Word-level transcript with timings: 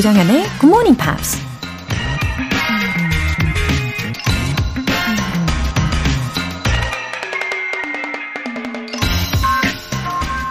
조장현의 0.00 0.46
Good 0.60 0.66
Morning 0.66 0.96
Pops. 0.96 1.36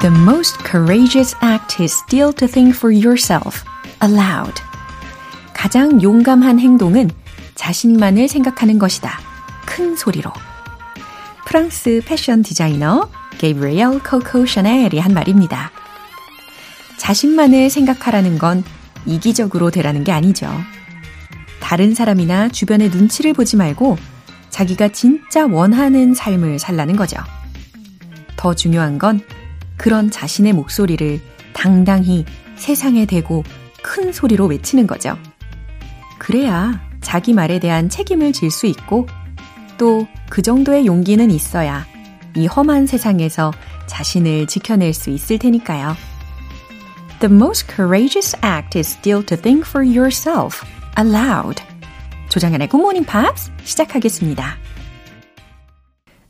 The 0.02 0.16
most 0.22 0.64
courageous 0.64 1.36
act 1.42 1.82
is 1.82 1.92
still 1.92 2.32
to 2.34 2.48
think 2.48 2.76
for 2.76 2.94
yourself 2.94 3.64
aloud. 4.04 4.62
가장 5.56 6.00
용감한 6.00 6.60
행동은 6.60 7.10
자신만을 7.56 8.28
생각하는 8.28 8.78
것이다. 8.78 9.20
큰 9.66 9.96
소리로. 9.96 10.32
프랑스 11.48 12.04
패션 12.06 12.44
디자이너 12.44 13.10
게이브리엘 13.40 14.04
코코 14.04 14.46
샤넬이 14.46 15.00
한 15.00 15.16
말입니다. 15.16 15.72
자신만을 16.98 17.72
생각하라는 17.72 18.38
건 18.38 18.64
이기적으로 19.10 19.72
되라는 19.72 20.04
게 20.04 20.12
아니죠. 20.12 20.48
다른 21.60 21.94
사람이나 21.94 22.50
주변의 22.50 22.90
눈치를 22.90 23.34
보지 23.34 23.58
말고 23.58 23.98
자기가 24.50 24.90
진짜 24.90 25.46
원하는 25.46 26.14
삶을 26.14 26.60
살라는 26.60 26.96
거죠. 26.96 27.18
더 28.36 28.54
중요한 28.54 28.98
건 28.98 29.22
그런 29.78 30.10
자신의 30.10 30.54
목소리를 30.54 31.20
당당히 31.54 32.26
세상에 32.56 33.06
대고 33.06 33.44
큰 33.84 34.12
소리로 34.12 34.46
외치는 34.48 34.88
거죠. 34.88 35.18
그래야 36.18 36.82
자기 37.02 37.34
말에 37.34 37.60
대한 37.60 37.90
책임을 37.90 38.34
질 38.34 38.52
수 38.52 38.66
있고 38.68 39.08
또 39.78 40.08
그 40.30 40.42
정도의 40.42 40.86
용기는 40.86 41.30
있어야 41.32 41.86
이 42.36 42.46
험한 42.46 42.86
세상에서 42.86 43.52
자신을 43.88 44.46
지켜낼 44.48 44.94
수 44.94 45.10
있을 45.10 45.40
테니까요. 45.40 45.96
The 47.20 47.28
most 47.28 47.68
courageous 47.68 48.34
act 48.44 48.78
is 48.78 48.88
still 48.88 49.22
to 49.26 49.36
think 49.36 49.68
for 49.68 49.84
yourself 49.84 50.64
aloud. 50.96 51.62
조장현의 52.30 52.70
Good 52.70 52.82
Morning 52.82 53.06
Pops 53.06 53.52
시작하겠습니다. 53.66 54.56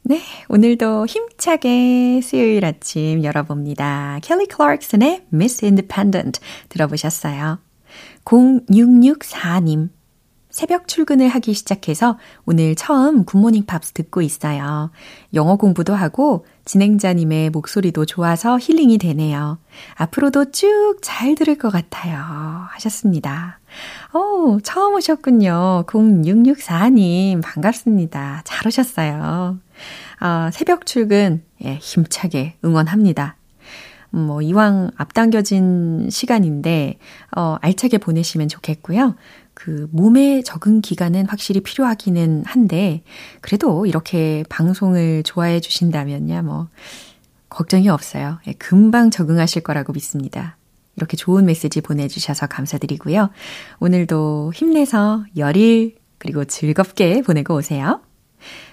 네, 0.02 0.20
오늘도 0.48 1.06
힘차게 1.06 2.22
수요일 2.24 2.66
아침 2.66 3.24
열어봅니다. 3.24 4.18
켈리 4.24 4.48
클락슨의 4.48 5.28
Miss 5.32 5.64
Independent 5.64 6.42
들어보셨어요. 6.70 7.60
0664님. 8.26 9.90
새벽 10.60 10.90
출근을 10.90 11.30
하기 11.30 11.54
시작해서 11.54 12.18
오늘 12.44 12.76
처음 12.76 13.24
굿모닝 13.24 13.66
팝스 13.66 13.94
듣고 13.94 14.22
있어요. 14.22 14.92
영어 15.34 15.56
공부도 15.56 15.96
하고 15.96 16.46
진행자님의 16.66 17.52
목소리도 17.52 18.06
좋아서 18.06 18.60
힐링이 18.60 18.98
되네요. 18.98 19.58
앞으로도 19.96 20.52
쭉 20.52 20.98
잘 21.02 21.36
들을 21.36 21.58
것 21.58 21.70
같아요. 21.70 22.18
하셨습니다. 22.72 23.62
오, 24.14 24.60
처음 24.62 24.96
오셨군요. 24.96 25.86
0664님, 25.88 27.42
반갑습니다. 27.42 28.42
잘 28.44 28.68
오셨어요. 28.68 29.60
아, 30.20 30.50
새벽 30.52 30.86
출근, 30.86 31.42
예, 31.64 31.76
힘차게 31.76 32.58
응원합니다. 32.66 33.38
뭐, 34.10 34.42
이왕 34.42 34.92
앞당겨진 34.98 36.10
시간인데, 36.10 36.98
어, 37.38 37.58
알차게 37.62 38.00
보내시면 38.00 38.50
좋겠고요. 38.50 39.16
그 39.60 39.90
몸의 39.92 40.46
적응 40.46 40.80
기간은 40.80 41.26
확실히 41.26 41.60
필요하기는 41.60 42.46
한데 42.46 43.04
그래도 43.42 43.86
이렇게 43.86 44.46
방송을 44.48 45.24
좋아해 45.24 45.60
주신다면야 45.60 46.44
뭐 46.44 46.70
걱정이 47.50 47.90
없어요. 47.90 48.40
예, 48.48 48.54
금방 48.54 49.12
적응하실 49.12 49.64
거라고 49.64 49.92
믿습니다. 49.92 50.56
이렇게 50.96 51.18
좋은 51.18 51.46
메시지 51.46 51.82
보내주셔서 51.82 52.48
감사드리고요. 52.48 53.32
오늘도 53.82 54.54
힘내서 54.56 55.26
열일 55.36 55.98
그리고 56.20 56.46
즐겁게 56.46 57.22
보내고 57.22 57.56
오세요. 57.56 58.00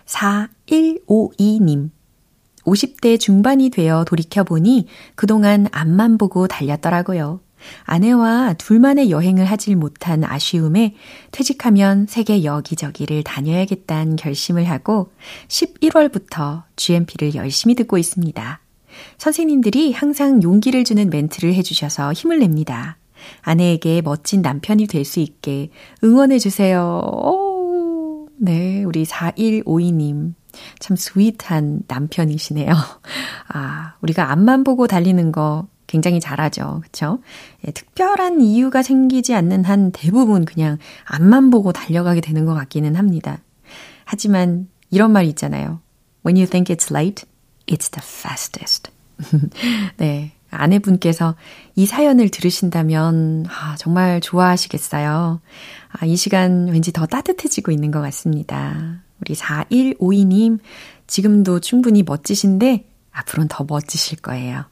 4152님. 0.05 1.91
50대 2.62 3.19
중반이 3.19 3.71
되어 3.71 4.05
돌이켜보니 4.05 4.87
그동안 5.16 5.66
앞만 5.72 6.16
보고 6.16 6.47
달렸더라고요. 6.47 7.41
아내와 7.84 8.55
둘만의 8.55 9.11
여행을 9.11 9.44
하질 9.44 9.77
못한 9.77 10.25
아쉬움에 10.25 10.94
퇴직하면 11.33 12.06
세계 12.06 12.44
여기저기를 12.44 13.22
다녀야겠다는 13.22 14.17
결심을 14.17 14.65
하고 14.65 15.12
11월부터 15.49 16.62
GMP를 16.77 17.34
열심히 17.34 17.75
듣고 17.75 17.99
있습니다. 17.99 18.61
선생님들이 19.19 19.93
항상 19.93 20.43
용기를 20.43 20.84
주는 20.84 21.11
멘트를 21.11 21.55
해주셔서 21.55 22.12
힘을 22.12 22.39
냅니다. 22.39 22.97
아내에게 23.43 24.03
멋진 24.03 24.43
남편이 24.43 24.87
될 24.87 25.05
수 25.05 25.21
있게 25.21 25.71
응원해주세요. 26.05 27.00
오, 27.05 28.28
네, 28.39 28.84
우리 28.84 29.05
4152님. 29.05 30.34
참 30.78 30.97
스윗한 30.97 31.83
남편이시네요. 31.87 32.72
아, 33.53 33.95
우리가 34.00 34.31
앞만 34.33 34.65
보고 34.65 34.87
달리는 34.87 35.33
거 35.33 35.69
굉장히 35.86 36.20
잘하죠. 36.20 36.80
그쵸? 36.82 37.20
예, 37.66 37.70
특별한 37.70 38.41
이유가 38.41 38.82
생기지 38.82 39.34
않는 39.34 39.64
한 39.64 39.92
대부분 39.92 40.44
그냥 40.44 40.78
앞만 41.04 41.50
보고 41.50 41.72
달려가게 41.72 42.20
되는 42.20 42.44
것 42.44 42.54
같기는 42.54 42.97
합니다. 42.97 43.38
하지만 44.04 44.69
이런 44.91 45.12
말이 45.12 45.28
있잖아요. 45.28 45.80
When 46.24 46.36
you 46.36 46.48
think 46.48 46.74
it's 46.74 46.91
late, 46.94 47.24
it's 47.66 47.91
the 47.91 48.02
fastest. 48.02 48.91
네. 49.98 50.32
아내분께서 50.50 51.34
이 51.74 51.86
사연을 51.86 52.30
들으신다면, 52.30 53.47
아, 53.48 53.74
정말 53.78 54.20
좋아하시겠어요. 54.20 55.41
아, 55.91 56.06
이 56.06 56.16
시간 56.16 56.68
왠지 56.68 56.92
더 56.92 57.04
따뜻해지고 57.04 57.72
있는 57.72 57.91
것 57.91 58.00
같습니다. 58.00 59.03
우리 59.20 59.34
4152님, 59.34 60.58
지금도 61.06 61.60
충분히 61.60 62.03
멋지신데, 62.03 62.86
앞으로는 63.12 63.48
더 63.48 63.64
멋지실 63.68 64.18
거예요. 64.20 64.64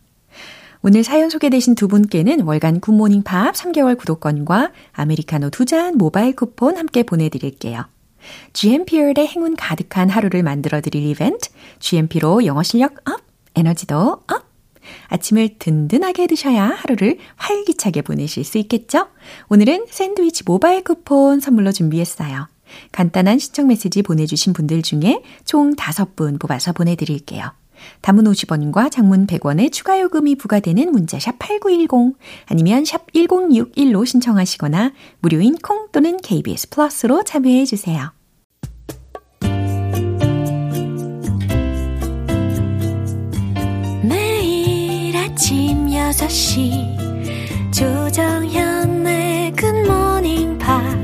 오늘 0.86 1.02
사연 1.02 1.30
소개되신 1.30 1.76
두 1.76 1.88
분께는 1.88 2.42
월간 2.42 2.80
굿모닝 2.80 3.22
팝 3.22 3.54
3개월 3.54 3.96
구독권과 3.96 4.70
아메리카노 4.92 5.48
두 5.48 5.64
잔 5.64 5.96
모바일 5.96 6.36
쿠폰 6.36 6.76
함께 6.76 7.02
보내드릴게요. 7.02 7.86
GMP의 8.52 9.14
행운 9.16 9.56
가득한 9.56 10.10
하루를 10.10 10.42
만들어 10.42 10.82
드릴 10.82 11.06
이벤트, 11.06 11.48
GMP로 11.78 12.44
영어 12.44 12.62
실력 12.62 12.96
up, 13.08 13.22
에너지도 13.54 13.96
up! 13.96 14.44
아침을 15.08 15.56
든든하게 15.58 16.26
드셔야 16.26 16.66
하루를 16.66 17.16
활기차게 17.36 18.02
보내실 18.02 18.44
수 18.44 18.58
있겠죠? 18.58 19.08
오늘은 19.48 19.86
샌드위치 19.88 20.42
모바일 20.44 20.84
쿠폰 20.84 21.40
선물로 21.40 21.72
준비했어요. 21.72 22.46
간단한 22.92 23.38
신청 23.38 23.68
메시지 23.68 24.02
보내주신 24.02 24.52
분들 24.52 24.82
중에 24.82 25.22
총 25.46 25.76
5분 25.76 26.38
뽑아서 26.38 26.74
보내드릴게요. 26.74 27.52
담은 28.00 28.24
50원과 28.24 28.90
장문 28.90 29.26
100원의 29.26 29.72
추가 29.72 30.00
요금이 30.00 30.36
부과되는 30.36 30.90
문자샵 30.92 31.38
8910 31.38 32.16
아니면 32.46 32.84
샵 32.84 33.12
1061로 33.12 34.06
신청하시거나 34.06 34.92
무료인 35.20 35.56
콩 35.56 35.88
또는 35.92 36.16
KBS 36.18 36.70
플러스로 36.70 37.22
참여해 37.24 37.64
주세요. 37.64 38.12
매일 44.02 45.16
아침 45.16 45.86
6시 45.88 47.72
조정현의 47.72 49.52
굿모닝 49.52 50.58
팝 50.58 51.03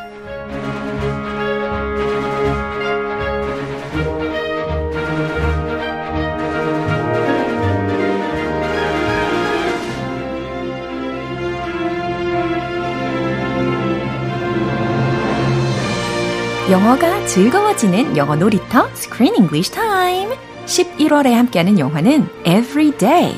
영어가 16.71 17.25
즐거워지는 17.25 18.15
영어 18.15 18.33
놀이터 18.33 18.87
Screen 18.93 19.35
English 19.35 19.73
Time. 19.73 20.33
11월에 20.65 21.31
함께하는 21.33 21.77
영화는 21.77 22.25
Every 22.45 22.91
Day. 22.97 23.35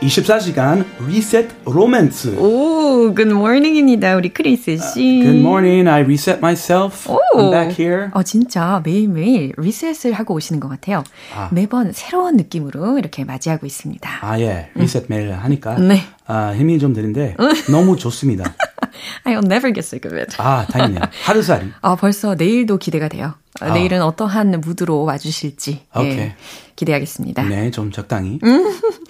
24시간 0.00 0.84
리셋 1.06 1.48
로맨스. 1.64 2.38
오, 2.40 3.14
good 3.14 3.30
morning입니다. 3.30 4.16
우리 4.16 4.30
크리스 4.30 4.78
씨. 4.78 4.98
Uh, 4.98 5.22
good 5.22 5.38
morning. 5.38 5.88
I 5.88 6.00
reset 6.00 6.38
myself. 6.38 7.08
오. 7.08 7.20
I'm 7.36 7.50
back 7.52 7.78
here. 7.78 8.08
어, 8.14 8.24
진짜 8.24 8.82
매일매일 8.84 9.52
리셋을 9.58 10.12
하고 10.14 10.34
오시는 10.34 10.58
것 10.58 10.66
같아요. 10.66 11.04
아. 11.36 11.50
매번 11.52 11.92
새로운 11.92 12.36
느낌으로 12.36 12.98
이렇게 12.98 13.24
맞이하고 13.24 13.64
있습니다. 13.64 14.10
아, 14.22 14.40
예. 14.40 14.70
리셋 14.74 15.04
음. 15.04 15.06
매일 15.06 15.32
하니까. 15.32 15.76
네. 15.78 16.00
아, 16.26 16.52
힘이 16.52 16.80
좀 16.80 16.94
드는데 16.94 17.36
너무 17.70 17.96
좋습니다. 17.96 18.52
I'll 19.24 19.44
never 19.44 19.72
get 19.72 19.80
sick 19.80 20.08
of 20.08 20.16
it. 20.18 20.34
아, 20.38 20.66
다행이네요. 20.66 21.04
하루살이. 21.24 21.70
아, 21.82 21.96
벌써 21.96 22.34
내일도 22.34 22.78
기대가 22.78 23.08
돼요. 23.08 23.34
아. 23.60 23.72
내일은 23.72 24.02
어떠한 24.02 24.60
무드로 24.60 25.04
와주실지. 25.04 25.86
예, 25.98 26.34
기대하겠습니다. 26.74 27.44
네, 27.44 27.70
좀 27.70 27.92
적당히. 27.92 28.38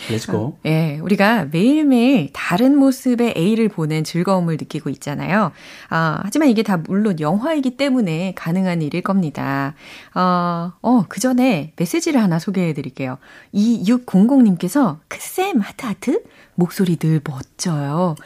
Let's 0.08 0.26
go. 0.26 0.58
예, 0.66 0.98
우리가 1.00 1.46
매일매일 1.50 2.30
다른 2.32 2.76
모습의 2.76 3.34
A를 3.36 3.68
보는 3.68 4.02
즐거움을 4.02 4.54
느끼고 4.54 4.90
있잖아요. 4.90 5.52
아, 5.90 6.20
하지만 6.24 6.48
이게 6.48 6.62
다 6.64 6.76
물론 6.76 7.20
영화이기 7.20 7.76
때문에 7.76 8.32
가능한 8.34 8.82
일일 8.82 9.02
겁니다. 9.02 9.74
어, 10.14 10.72
어, 10.82 11.04
그 11.08 11.20
전에 11.20 11.72
메시지를 11.76 12.20
하나 12.20 12.38
소개해 12.38 12.74
드릴게요. 12.74 13.18
2600님께서 13.54 14.98
크쌤 15.08 15.60
하트 15.60 15.86
하트 15.86 16.22
목소리 16.56 16.96
늘 16.96 17.20
멋져요. 17.24 18.16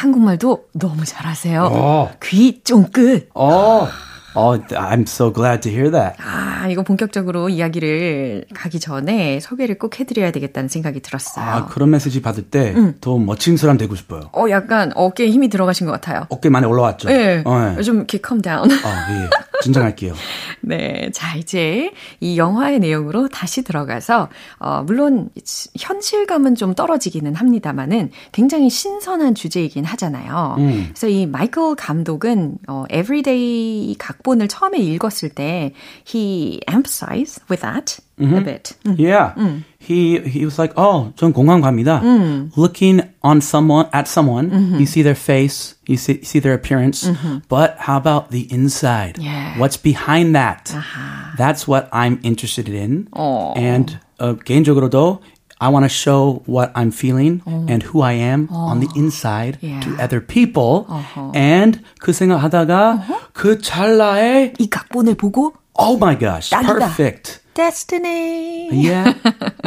한국말도 0.00 0.68
너무 0.72 1.04
잘하세요. 1.04 1.68
어. 1.72 2.10
귀 2.22 2.62
쫑긋. 2.64 3.28
어. 3.34 3.86
Oh, 4.34 4.64
I'm 4.70 5.02
so 5.02 5.32
glad 5.32 5.60
to 5.62 5.70
hear 5.72 5.90
that. 5.90 6.16
아, 6.22 6.68
이거 6.68 6.82
본격적으로 6.82 7.48
이야기를 7.48 8.44
가기 8.54 8.78
전에 8.78 9.40
소개를 9.40 9.76
꼭 9.76 9.98
해드려야 9.98 10.30
되겠다는 10.30 10.68
생각이 10.68 11.00
들었어요. 11.00 11.44
아, 11.44 11.66
그런 11.66 11.90
메시지 11.90 12.22
받을 12.22 12.44
때더 12.44 13.16
음. 13.16 13.26
멋진 13.26 13.56
사람 13.56 13.76
되고 13.76 13.94
싶어요. 13.96 14.30
어, 14.32 14.46
약간 14.48 14.92
어깨에 14.94 15.28
힘이 15.30 15.48
들어가신 15.48 15.84
것 15.86 15.92
같아요. 15.92 16.26
어깨 16.28 16.48
많이 16.48 16.64
올라왔죠? 16.64 17.08
네. 17.08 17.42
어, 17.44 17.74
네. 17.76 17.82
좀 17.82 17.96
이렇게 17.96 18.20
calm 18.24 18.40
down. 18.40 18.70
아, 18.70 19.06
예. 19.12 19.28
진정할게요. 19.62 20.14
네. 20.62 21.10
자, 21.12 21.34
이제 21.36 21.90
이 22.20 22.38
영화의 22.38 22.78
내용으로 22.78 23.28
다시 23.28 23.62
들어가서, 23.62 24.28
어, 24.58 24.82
물론 24.84 25.30
현실감은 25.78 26.54
좀 26.54 26.74
떨어지기는 26.74 27.34
합니다만은 27.34 28.10
굉장히 28.32 28.70
신선한 28.70 29.34
주제이긴 29.34 29.84
하잖아요. 29.84 30.56
음. 30.58 30.84
그래서 30.88 31.08
이 31.08 31.26
마이클 31.26 31.74
감독은, 31.74 32.58
어, 32.68 32.84
Everyday 32.90 33.96
각 33.98 34.20
각본을 34.20 34.48
처음에 34.48 34.78
읽었을 34.78 35.30
때 35.30 35.72
he 36.06 36.60
emphasized 36.68 37.42
with 37.50 37.62
that 37.62 37.98
mm-hmm. 38.18 38.36
a 38.36 38.44
bit. 38.44 38.74
음. 38.86 38.96
Yeah. 38.98 39.34
음. 39.38 39.64
He 39.79 40.19
he 40.19 40.45
was 40.45 40.57
like, 40.57 40.73
"Oh, 40.75 41.13
전 41.15 41.31
공항 41.31 41.61
갑니다." 41.61 42.01
음. 42.01 42.51
Looking 42.55 43.01
on 43.21 43.39
someone 43.41 43.87
at 43.93 44.07
someone, 44.07 44.49
mm-hmm. 44.49 44.79
you 44.79 44.85
see 44.85 45.03
their 45.03 45.15
face, 45.15 45.75
you 45.85 45.97
see, 45.97 46.23
see 46.23 46.39
their 46.39 46.53
appearance, 46.53 47.05
mm-hmm. 47.05 47.45
but 47.47 47.77
how 47.77 47.97
about 47.97 48.31
the 48.31 48.47
inside? 48.51 49.17
Yeah. 49.19 49.57
What's 49.59 49.77
behind 49.77 50.35
that? 50.35 50.73
Uh-huh. 50.73 51.35
That's 51.37 51.67
what 51.67 51.89
I'm 51.93 52.19
interested 52.23 52.67
in. 52.67 53.07
Oh. 53.13 53.53
And 53.53 53.99
uh, 54.19 54.33
개인적으로도 54.33 55.21
I 55.59 55.69
want 55.69 55.85
to 55.85 55.89
show 55.89 56.43
what 56.45 56.71
I'm 56.75 56.91
feeling 56.91 57.41
어. 57.45 57.65
and 57.69 57.81
who 57.83 58.01
I 58.01 58.13
am 58.13 58.47
어. 58.49 58.71
on 58.71 58.79
the 58.81 58.89
inside 58.95 59.57
yeah. 59.61 59.79
to 59.81 59.95
other 60.01 60.19
people. 60.19 60.85
어허. 60.89 61.31
And 61.35 61.79
그 61.99 62.11
생각하다가 62.11 62.91
어허? 62.91 63.19
그 63.33 63.61
찰나에 63.61 64.53
이 64.59 64.69
각본을 64.69 65.15
보고 65.15 65.53
Oh 65.77 65.97
my 65.97 66.17
gosh, 66.17 66.49
딱이다. 66.49 66.79
perfect. 66.79 67.38
Destiny. 67.54 68.68
Yeah, 68.72 69.20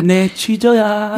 내 0.04 0.34
취저야. 0.34 1.18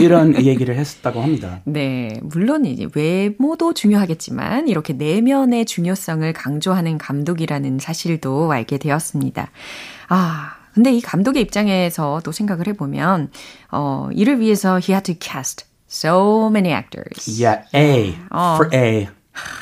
이런 0.00 0.42
얘기를 0.44 0.74
했었다고 0.76 1.20
합니다. 1.22 1.60
네, 1.64 2.18
물론 2.22 2.64
이제 2.64 2.88
외모도 2.94 3.74
중요하겠지만 3.74 4.68
이렇게 4.68 4.92
내면의 4.92 5.66
중요성을 5.66 6.32
강조하는 6.32 6.98
감독이라는 6.98 7.78
사실도 7.78 8.50
알게 8.50 8.78
되었습니다. 8.78 9.50
아, 10.08 10.56
근데 10.74 10.92
이 10.92 11.00
감독의 11.00 11.42
입장에서 11.42 12.20
또 12.24 12.32
생각을 12.32 12.66
해보면, 12.68 13.30
어, 13.72 14.08
이를 14.12 14.40
위해서 14.40 14.78
he 14.78 14.94
had 14.94 15.04
to 15.04 15.14
cast 15.20 15.64
so 15.88 16.48
many 16.48 16.74
actors. 16.74 17.42
Yeah, 17.42 17.68
A 17.74 18.16
어. 18.30 18.56
for 18.56 18.70
A. 18.74 19.08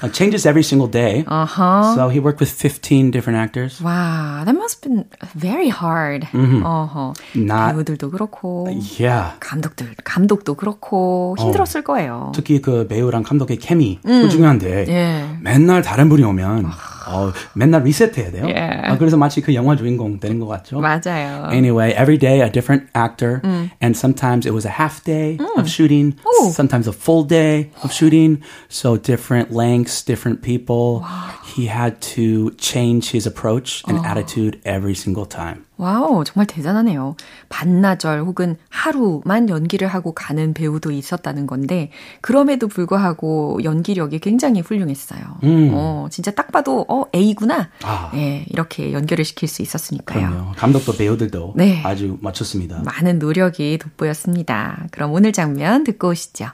Uh, 0.03 0.09
changes 0.09 0.47
every 0.47 0.63
single 0.63 0.87
day. 0.89 1.25
Uh-huh. 1.27 1.95
So 1.95 2.09
he 2.09 2.21
worked 2.21 2.41
with 2.41 2.51
15 2.51 3.11
different 3.11 3.39
actors. 3.39 3.81
Wow, 3.81 4.43
that 4.45 4.55
must 4.55 4.85
have 4.85 4.91
been 4.91 5.05
very 5.35 5.69
hard. 5.69 6.23
Mm-hmm. 6.33 6.65
Uh-huh. 6.65 7.13
Not, 7.35 7.75
배우들도 7.75 8.11
그렇고, 8.11 8.69
yeah. 8.99 9.33
감독들, 9.41 9.95
감독도 10.05 10.55
그렇고 10.55 11.37
힘들었을 11.39 11.81
어, 11.81 11.85
거예요. 11.85 12.33
특히 12.35 12.61
그 12.61 12.87
배우랑 12.87 13.23
감독의 13.23 13.59
케미 13.59 13.99
음. 14.07 14.29
중요한데 14.29 14.87
yeah. 14.89 15.39
맨날 15.41 15.83
다른 15.83 16.09
분이 16.09 16.23
오면 16.25 16.71
어, 17.08 17.32
맨날 17.54 17.84
리셋해야 17.84 18.32
돼요. 18.32 18.46
Yeah. 18.46 18.92
아, 18.92 18.98
그래서 18.98 19.18
마치 19.18 19.42
그 19.42 19.54
영화 19.56 19.76
주인공 19.76 20.20
되는 20.20 20.40
것 20.40 20.48
같죠. 20.48 20.80
맞아요. 20.80 21.50
Anyway, 21.52 21.92
every 21.94 22.18
day 22.18 22.42
a 22.42 22.50
different 22.50 22.88
actor, 22.96 23.42
음. 23.44 23.72
and 23.82 23.98
sometimes 23.98 24.46
it 24.46 24.54
was 24.54 24.66
a 24.66 24.70
half 24.70 25.04
day 25.04 25.38
음. 25.40 25.58
of 25.58 25.68
shooting, 25.68 26.16
오. 26.24 26.52
sometimes 26.52 26.88
a 26.88 26.94
full 26.94 27.24
day 27.24 27.72
of 27.84 27.92
shooting. 27.92 28.42
So 28.70 28.98
different 28.98 29.52
lengths, 29.52 30.04
different 30.04 30.42
people. 30.42 31.02
Wow. 31.02 31.34
He 31.57 31.69
had 31.69 32.01
to 32.15 32.51
change 32.59 33.11
his 33.13 33.29
approach 33.29 33.85
and 33.89 34.05
어. 34.05 34.11
attitude 34.11 34.61
every 34.67 34.93
single 34.93 35.29
time. 35.29 35.63
와우, 35.77 36.25
정말 36.25 36.47
대단하네요. 36.47 37.17
반나절 37.49 38.21
혹은 38.21 38.57
하루만 38.71 39.49
연기를 39.49 39.87
하고 39.89 40.13
가는 40.13 40.53
배우도 40.53 40.91
있었다는 40.91 41.47
건데, 41.47 41.91
그럼에도 42.21 42.67
불구하고 42.67 43.61
연기력이 43.63 44.19
굉장히 44.19 44.61
훌륭했어요. 44.61 45.21
음. 45.45 45.71
어, 45.75 46.09
진짜 46.11 46.33
딱 46.33 46.51
봐도, 46.51 46.85
어, 46.89 47.05
A구나. 47.15 47.71
아. 47.83 48.11
네, 48.13 48.47
이렇게 48.49 48.93
연결을 48.93 49.25
시킬 49.25 49.49
수 49.49 49.63
있었으니까요. 49.63 50.29
그럼요. 50.29 50.53
감독도 50.57 50.97
배우들도 50.97 51.55
네. 51.57 51.83
아주 51.85 52.19
맞췄습니다. 52.21 52.83
많은 52.85 53.19
노력이 53.19 53.79
돋보였습니다. 53.79 54.87
그럼 54.91 55.13
오늘 55.13 55.33
장면 55.33 55.85
듣고 55.85 56.09
오시죠. 56.09 56.47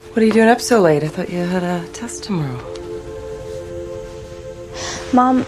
What 0.00 0.20
are 0.20 0.26
you 0.26 0.32
doing 0.32 0.50
up 0.50 0.60
so 0.60 0.80
late? 0.84 1.04
I 1.04 1.10
thought 1.10 1.32
you 1.32 1.44
had 1.44 1.64
a 1.64 1.92
test 1.92 2.24
tomorrow. 2.24 2.87
Mom, 5.12 5.46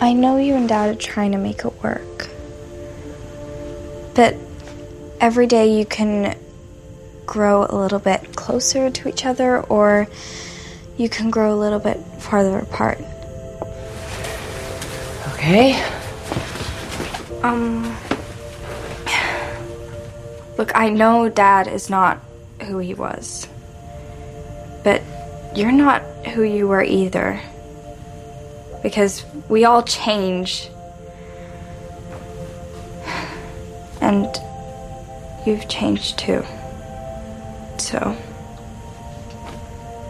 I 0.00 0.12
know 0.12 0.36
you 0.36 0.54
and 0.54 0.68
Dad 0.68 0.90
are 0.90 0.98
trying 0.98 1.32
to 1.32 1.38
make 1.38 1.64
it 1.64 1.82
work. 1.82 2.28
But 4.14 4.36
every 5.20 5.46
day 5.46 5.78
you 5.78 5.86
can 5.86 6.36
grow 7.26 7.64
a 7.64 7.74
little 7.76 7.98
bit 7.98 8.36
closer 8.36 8.90
to 8.90 9.08
each 9.08 9.24
other 9.24 9.60
or 9.62 10.06
you 10.96 11.08
can 11.08 11.30
grow 11.30 11.54
a 11.54 11.58
little 11.58 11.78
bit 11.78 11.98
farther 12.20 12.58
apart. 12.58 12.98
Okay. 15.34 15.82
Um. 17.42 17.96
Look, 20.56 20.70
I 20.74 20.88
know 20.90 21.28
Dad 21.28 21.66
is 21.66 21.90
not 21.90 22.20
who 22.62 22.78
he 22.78 22.94
was. 22.94 23.48
But 24.84 25.02
you're 25.54 25.72
not 25.72 26.02
who 26.28 26.42
you 26.42 26.68
were 26.68 26.82
either 26.82 27.40
because 28.83 29.25
we 29.49 29.65
all 29.65 29.83
change. 29.83 30.69
And 34.01 34.27
you've 35.45 35.67
changed 35.67 36.17
too. 36.17 36.43
So, 37.77 38.15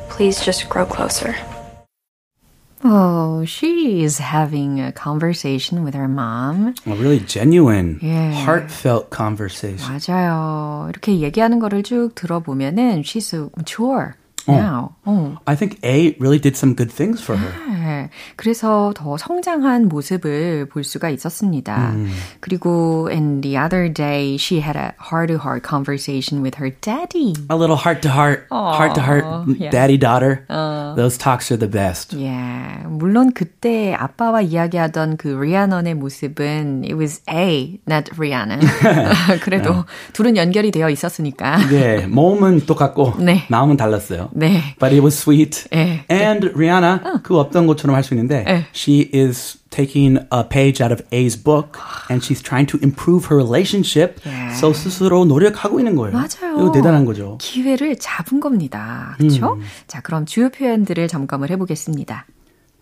please 0.09 0.41
just 0.43 0.69
grow 0.69 0.85
closer. 0.85 1.35
Oh, 2.83 3.43
she 3.43 4.03
is 4.03 4.19
having 4.19 4.79
a 4.79 4.91
conversation 4.93 5.83
with 5.83 5.93
her 5.95 6.07
mom. 6.07 6.75
A 6.85 6.95
really 6.95 7.19
genuine, 7.19 7.99
yeah. 8.01 8.31
heartfelt 8.31 9.09
conversation. 9.09 9.85
맞아요. 9.85 10.87
이렇게 10.89 11.19
얘기하는 11.19 11.59
거를 11.59 11.83
쭉 11.83 12.15
들어보면은 12.15 13.03
she's 13.03 13.27
so 13.27 13.51
mature. 13.57 14.15
Now. 14.48 14.94
어. 15.04 15.36
I 15.46 15.56
think 15.56 15.78
A 15.84 16.16
really 16.18 16.38
did 16.38 16.56
some 16.56 16.74
good 16.74 16.92
things 16.92 17.22
for 17.22 17.38
her. 17.38 17.52
네. 17.68 18.10
그래서 18.36 18.92
더 18.96 19.16
성장한 19.16 19.88
모습을 19.88 20.68
볼 20.68 20.84
수가 20.84 21.10
있었습니다. 21.10 21.92
음. 21.92 22.10
그리고 22.40 23.08
in 23.10 23.40
the 23.40 23.56
other 23.58 23.92
day 23.92 24.36
she 24.36 24.60
had 24.60 24.76
a 24.76 24.92
heart-to-heart 25.00 25.62
conversation 25.62 26.42
with 26.42 26.58
her 26.58 26.70
daddy. 26.80 27.34
A 27.50 27.56
little 27.56 27.76
heart-to-heart, 27.76 28.46
heart-to-heart 28.50 29.24
yeah. 29.58 29.70
daddy-daughter. 29.70 30.46
어. 30.48 30.94
Those 30.96 31.18
talks 31.18 31.50
are 31.52 31.58
the 31.58 31.70
best. 31.70 32.16
Yeah. 32.16 32.86
물론 32.88 33.32
그때 33.32 33.94
아빠와 33.94 34.42
이야기하던 34.42 35.16
그 35.16 35.28
리아넌의 35.28 35.94
모습은 35.94 36.82
it 36.84 36.94
was 36.94 37.22
A, 37.30 37.80
not 37.88 38.10
Rihanna. 38.16 38.60
그래도 39.42 39.72
네. 39.72 39.82
둘은 40.12 40.36
연결이 40.36 40.70
되어 40.70 40.90
있었으니까. 40.90 41.56
네, 41.68 42.06
몸은 42.06 42.66
똑같고 42.66 43.14
네. 43.18 43.44
마음은 43.48 43.76
달랐어요. 43.76 44.30
네. 44.34 44.74
But 44.78 44.92
it 44.92 45.00
was 45.00 45.16
sweet. 45.16 45.66
예. 45.72 46.04
And 46.10 46.50
Rihanna, 46.54 47.22
그 47.22 47.38
없던 47.38 47.66
것처럼 47.66 47.94
할 47.94 48.02
수 48.02 48.14
있는데, 48.14 48.44
예. 48.48 48.66
she 48.74 49.08
is 49.14 49.58
taking 49.70 50.18
a 50.32 50.42
page 50.48 50.82
out 50.82 50.92
of 50.92 51.02
A's 51.12 51.36
book 51.36 51.78
and 52.10 52.24
she's 52.24 52.42
trying 52.42 52.66
to 52.66 52.78
improve 52.82 53.26
her 53.30 53.36
relationship. 53.36 54.20
So 54.58 54.72
스스로 54.72 55.24
노력하고 55.24 55.78
있는 55.80 55.96
거예요. 55.96 56.12
맞아요. 56.12 56.58
이거 56.58 56.72
대단한 56.72 57.04
거죠. 57.04 57.38
기회를 57.40 57.96
잡은 57.98 58.40
겁니다. 58.40 59.14
그렇죠? 59.18 59.58
자, 59.86 60.00
그럼 60.00 60.26
주요 60.26 60.48
표현들을 60.50 61.08
점검을 61.08 61.50
해 61.50 61.56
보겠습니다. 61.56 62.26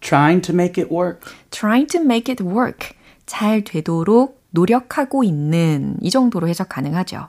Trying 0.01 0.43
to 0.43 0.55
make 0.55 0.83
it 0.83 0.93
work. 0.93 1.33
trying 1.51 1.87
to 1.93 2.01
make 2.01 2.33
it 2.33 2.43
work. 2.43 2.91
잘 3.25 3.63
되도록 3.63 4.43
노력하고 4.51 5.25
있는 5.25 5.97
이 6.03 6.11
정도로 6.11 6.49
해석 6.49 6.69
가능하죠. 6.69 7.29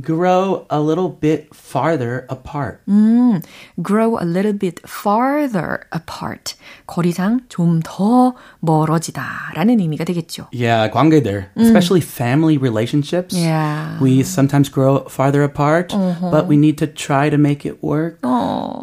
Grow 0.00 0.66
a 0.70 0.80
little 0.80 1.08
bit 1.08 1.48
farther 1.54 2.26
apart. 2.28 2.78
음, 2.88 3.40
grow 3.80 4.18
a 4.20 4.26
little 4.26 4.52
bit 4.58 4.82
farther 4.84 5.80
apart. 5.94 6.54
거리상 6.86 7.40
좀 7.48 7.80
더 7.84 8.34
멀어지다 8.60 9.52
라는 9.54 9.78
의미가 9.80 10.04
되겠죠. 10.04 10.48
Yeah, 10.52 10.90
관계들, 10.90 11.50
especially 11.56 12.00
family 12.00 12.56
relationships. 12.58 13.36
Yeah. 13.36 13.98
We 14.02 14.20
sometimes 14.22 14.68
grow 14.70 15.04
farther 15.08 15.42
apart, 15.44 15.94
but 16.20 16.48
we 16.48 16.56
need 16.56 16.76
to 16.78 16.86
try 16.86 17.30
to 17.30 17.36
make 17.38 17.64
it 17.64 17.78
work. 17.82 18.20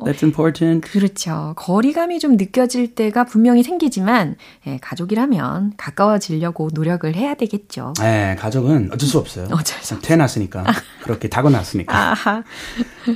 That's 0.06 0.24
important. 0.24 0.88
그렇죠. 0.92 1.54
거리감이 1.58 2.20
좀 2.20 2.38
느껴질 2.38 2.96
때가 2.96 3.26
분명히 3.26 3.64
생기지만 3.64 4.36
예, 4.68 4.78
가족이라면 4.82 5.74
가까워지려고 5.78 6.70
노력을 6.74 7.14
해야 7.16 7.34
되겠죠. 7.36 7.94
네, 8.00 8.36
가족은 8.40 8.90
어쩔 8.94 9.10
수 9.10 9.18
없어요. 9.18 9.46
어쩔 9.52 9.82
수 9.84 9.96
없어요. 9.96 10.00
태어났으니까. 10.02 10.64
그렇게 11.04 11.28
타고났으니까. 11.28 11.96
아하. 12.12 12.44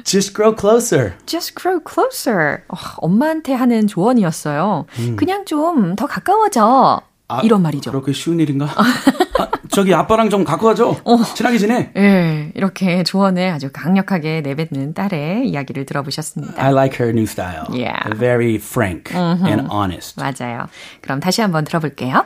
Just 0.03 0.33
grow 0.33 0.55
closer. 0.59 1.13
Just 1.25 1.55
grow 1.55 1.79
closer. 1.87 2.59
어, 2.67 2.75
엄마한테 2.97 3.53
하는 3.53 3.87
조언이었어요. 3.87 4.85
그냥 5.15 5.45
좀 5.45 5.95
더 5.95 6.05
가까워져. 6.07 7.01
이런 7.43 7.61
말이죠. 7.63 7.89
그렇게 7.91 8.13
쉬운 8.13 8.39
일인가? 8.39 8.65
아, 8.75 9.47
저기 9.71 9.93
아빠랑 9.95 10.29
좀 10.29 10.43
가까워져. 10.43 10.95
친하게 11.35 11.57
지내. 11.57 11.91
예, 11.97 12.51
이렇게 12.53 13.03
조언을 13.03 13.49
아주 13.49 13.69
강력하게 13.73 14.41
내뱉는 14.41 14.93
딸의 14.93 15.49
이야기를 15.49 15.85
들어보셨습니다. 15.85 16.61
I 16.63 16.71
like 16.71 16.97
her 17.03 17.09
new 17.11 17.23
style. 17.23 17.65
Yeah. 17.71 18.15
Very 18.15 18.55
frank 18.55 19.15
and 19.15 19.67
honest. 19.71 20.19
맞아요. 20.21 20.67
그럼 21.01 21.19
다시 21.19 21.41
한번 21.41 21.63
들어볼게요. 21.65 22.25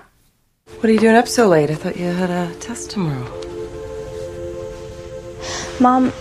What 0.67 0.87
are 0.87 0.91
you 0.93 0.99
doing 0.99 1.17
up 1.17 1.27
so 1.27 1.47
late? 1.49 1.71
I 1.71 1.77
thought 1.77 1.97
you 1.97 2.11
had 2.13 2.29
a 2.29 2.51
test 2.59 2.91
tomorrow. 2.91 3.48
Mom, 5.79 6.11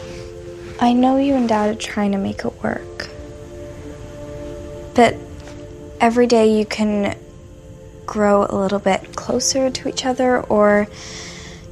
I 0.80 0.92
know 0.92 1.16
you 1.16 1.34
and 1.34 1.48
Dad 1.48 1.70
are 1.70 1.78
trying 1.78 2.12
to 2.12 2.18
make 2.18 2.44
it 2.44 2.62
work. 2.62 3.08
But 4.94 5.16
every 6.00 6.26
day 6.26 6.58
you 6.58 6.64
can 6.64 7.16
grow 8.06 8.46
a 8.48 8.56
little 8.56 8.78
bit 8.78 9.14
closer 9.16 9.70
to 9.70 9.88
each 9.88 10.04
other, 10.06 10.40
or 10.40 10.88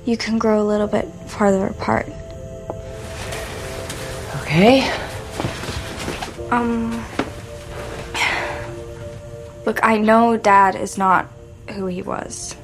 you 0.04 0.16
can 0.16 0.38
grow 0.38 0.62
a 0.62 0.66
little 0.66 0.86
bit 0.86 1.06
farther 1.26 1.66
apart. 1.66 2.06
Okay. 4.42 4.88
Um. 6.50 7.04
Look, 9.64 9.80
I 9.82 9.98
know 9.98 10.36
Dad 10.36 10.76
is 10.76 10.96
not 10.96 11.26
who 11.70 11.86
he 11.86 12.02
was. 12.02 12.54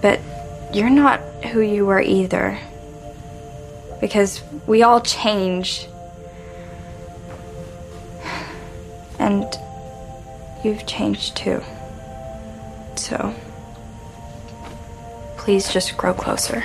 But 0.00 0.20
you're 0.72 0.90
not 0.90 1.20
who 1.52 1.60
you 1.60 1.84
were 1.84 2.00
either. 2.00 2.58
Because 4.00 4.42
we 4.66 4.82
all 4.82 5.00
change. 5.00 5.86
And 9.18 9.46
you've 10.64 10.86
changed 10.86 11.36
too. 11.36 11.62
So. 12.96 13.34
Please 15.38 15.72
just 15.72 15.96
grow 15.96 16.12
closer. 16.12 16.64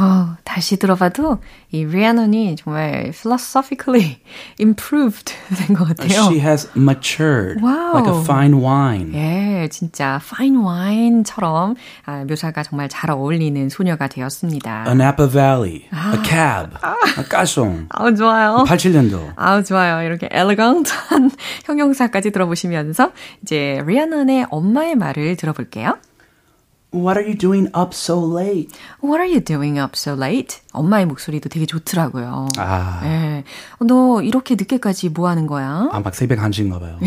어, 0.00 0.36
다시 0.44 0.78
들어봐도 0.78 1.38
이 1.70 1.84
리아논이 1.84 2.56
정말 2.56 3.12
philosophically 3.12 4.18
improved 4.58 5.32
된 5.56 5.76
것 5.76 5.86
같아요. 5.88 6.08
She 6.28 6.40
has 6.40 6.68
matured 6.76 7.60
Wow. 7.62 7.92
like 7.94 8.08
a 8.08 8.20
fine 8.22 8.60
wine. 8.62 9.12
예, 9.14 9.68
진짜 9.68 10.18
fine 10.22 10.56
wine처럼 10.56 11.74
아, 12.06 12.24
묘사가 12.24 12.62
정말 12.62 12.88
잘 12.88 13.10
어울리는 13.10 13.68
소녀가 13.68 14.08
되었습니다. 14.08 14.84
A 14.88 14.92
Napa 14.92 15.28
Valley, 15.28 15.84
a 15.92 16.24
cab, 16.24 16.74
a 17.18 17.24
가송. 17.28 17.86
아우 17.90 18.14
좋아요. 18.14 18.64
87년도. 18.66 19.32
아우 19.36 19.62
좋아요. 19.62 20.02
이렇게 20.06 20.28
엘레강트한 20.30 21.30
형용사까지 21.66 22.30
들어보시면서 22.30 23.12
이제 23.42 23.82
리아논의 23.86 24.46
엄마의 24.50 24.94
말을 24.96 25.36
들어볼게요. 25.36 25.98
What 26.92 27.16
are 27.16 27.22
you 27.24 27.36
doing 27.38 27.68
up 27.72 27.94
so 27.94 28.18
late? 28.18 28.68
What 29.00 29.20
are 29.20 29.26
you 29.28 29.40
doing 29.40 29.78
up 29.78 29.92
so 29.96 30.14
late? 30.14 30.58
엄마의 30.72 31.06
목소리도 31.06 31.48
되게 31.48 31.64
좋더라고요. 31.64 32.48
아. 32.58 33.00
예. 33.04 33.44
너 33.78 34.20
이렇게 34.22 34.56
늦게까지 34.56 35.10
뭐 35.10 35.28
하는 35.28 35.46
거야? 35.46 35.88
아, 35.92 36.00
막 36.00 36.14
새벽 36.14 36.38
1시인가 36.40 36.80
봐요. 36.80 36.98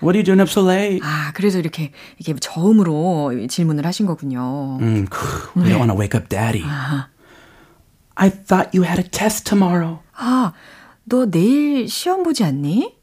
What 0.00 0.16
are 0.16 0.18
you 0.18 0.22
doing 0.24 0.40
up 0.40 0.48
so 0.50 0.62
late? 0.68 1.00
아, 1.02 1.32
그래서 1.34 1.58
이렇게 1.58 1.90
이게 2.18 2.34
저음으로 2.38 3.32
질문을 3.48 3.84
하신 3.84 4.06
거군요. 4.06 4.78
음, 4.80 5.06
we 5.56 5.64
don't 5.64 5.78
want 5.80 5.90
to 5.92 5.98
wake 5.98 6.16
up 6.18 6.28
daddy. 6.28 6.64
I 8.14 8.30
thought 8.30 8.70
you 8.76 8.84
had 8.86 9.00
a 9.00 9.08
test 9.10 9.44
tomorrow. 9.44 9.98
아, 10.14 10.52
너 11.04 11.26
내일 11.26 11.88
시험 11.88 12.22
보지 12.22 12.44
않니? 12.44 12.94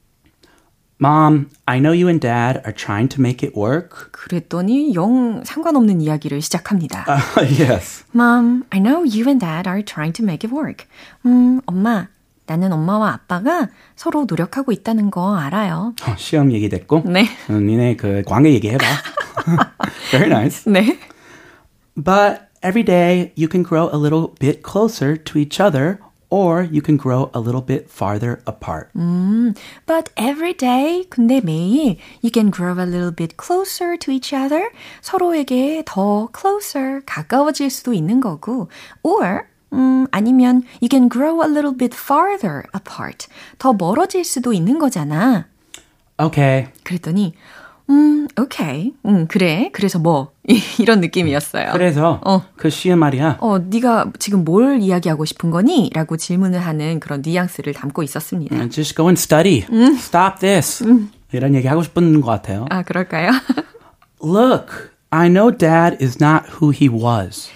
Mom, 1.02 1.50
I 1.66 1.80
know 1.80 1.94
you 1.94 2.10
and 2.10 2.20
dad 2.20 2.62
are 2.66 2.74
trying 2.74 3.08
to 3.16 3.22
make 3.22 3.42
it 3.42 3.58
work. 3.58 4.12
그랬더니 4.12 4.94
영 4.96 5.42
상관없는 5.46 6.02
이야기를 6.02 6.42
시작합니다. 6.42 7.06
Uh, 7.08 7.46
yes. 7.58 8.04
Mom, 8.14 8.66
I 8.70 8.82
know 8.82 9.04
you 9.04 9.26
and 9.30 9.40
dad 9.40 9.66
are 9.66 9.82
trying 9.82 10.12
to 10.12 10.26
make 10.26 10.46
it 10.46 10.54
work. 10.54 10.86
음, 11.26 11.62
엄마, 11.66 12.10
나는 12.48 12.74
엄마와 12.74 13.14
아빠가 13.14 13.70
서로 13.96 14.26
노력하고 14.28 14.74
있다는 14.74 15.10
거 15.10 15.38
알아요. 15.38 15.94
어, 16.06 16.16
시험 16.18 16.52
얘기 16.52 16.68
됐고. 16.68 17.04
네. 17.06 17.28
어, 17.48 17.54
니네 17.54 17.96
그 17.96 18.24
관계 18.26 18.52
얘기해봐. 18.56 18.86
Very 20.12 20.28
nice. 20.30 20.70
네. 20.70 21.00
But 21.96 22.50
every 22.62 22.84
day 22.84 23.32
you 23.38 23.48
can 23.50 23.64
grow 23.64 23.90
a 23.94 23.98
little 23.98 24.34
bit 24.38 24.64
closer 24.70 25.16
to 25.16 25.40
each 25.40 25.62
other 25.64 26.00
or 26.31 26.63
you 26.63 26.83
can 26.83 26.97
grow 26.97 27.31
a 27.33 27.39
little 27.39 27.61
bit 27.61 27.89
farther 27.89 28.41
apart. 28.45 28.91
But 29.87 30.11
every 30.17 30.53
day, 30.53 31.07
근데 31.09 31.41
매일, 31.41 31.99
you 32.23 32.31
can 32.33 32.51
grow 32.51 32.75
a 32.79 32.87
little 32.87 33.13
bit 33.13 33.37
closer 33.37 33.97
to 33.97 34.11
each 34.11 34.35
other. 34.35 34.71
서로에게 35.01 35.85
더 35.87 36.29
closer, 36.37 37.03
가까워질 37.07 37.71
수도 37.71 37.93
있는 37.93 38.21
거고. 38.21 38.69
Or, 39.05 39.47
음, 39.73 40.07
아니면 40.11 40.65
you 40.81 40.89
can 40.91 41.09
grow 41.09 41.41
a 41.41 41.47
little 41.47 41.77
bit 41.77 41.95
farther 41.95 42.65
apart. 42.75 43.29
더 43.59 43.73
멀어질 43.73 44.25
수도 44.25 44.53
있는 44.53 44.81
거잖아. 44.81 45.47
Okay. 46.19 46.69
그랬더니, 46.83 47.35
음, 47.90 48.28
오케이. 48.40 48.94
음, 49.06 49.28
그래. 49.28 49.70
그래서 49.74 49.98
뭐, 50.00 50.32
이런 50.80 51.02
느낌이었어요. 51.02 51.72
그래서 51.74 52.22
어. 52.24 52.44
그 52.56 52.70
시험 52.70 53.00
말이야. 53.00 53.38
어, 53.40 53.58
네가 53.60 54.12
지금 54.20 54.44
뭘 54.44 54.80
이야기하고 54.80 55.26
싶은 55.26 55.50
거니? 55.50 55.90
라고 55.94 56.18
질문을 56.18 56.60
하는 56.60 57.00
그런 57.00 57.22
뉘앙스를 57.26 57.74
담고 57.74 58.04
있었습니다. 58.04 58.56
Just 58.70 58.96
go 58.96 59.08
and 59.08 59.20
study. 59.20 59.66
Stop 59.96 60.40
this. 60.40 60.84
이런 61.32 61.56
얘기 61.56 61.68
하고 61.68 61.82
싶은 61.84 62.22
것 62.22 62.28
같아요. 62.28 62.66
아, 62.70 62.84
그럴까요? 62.84 63.32
Look, 64.24 64.92
I 65.10 65.30
know 65.30 65.56
dad 65.56 65.98
is 66.04 66.18
not 66.22 66.46
who 66.62 66.72
he 66.72 66.90
was. 66.90 67.50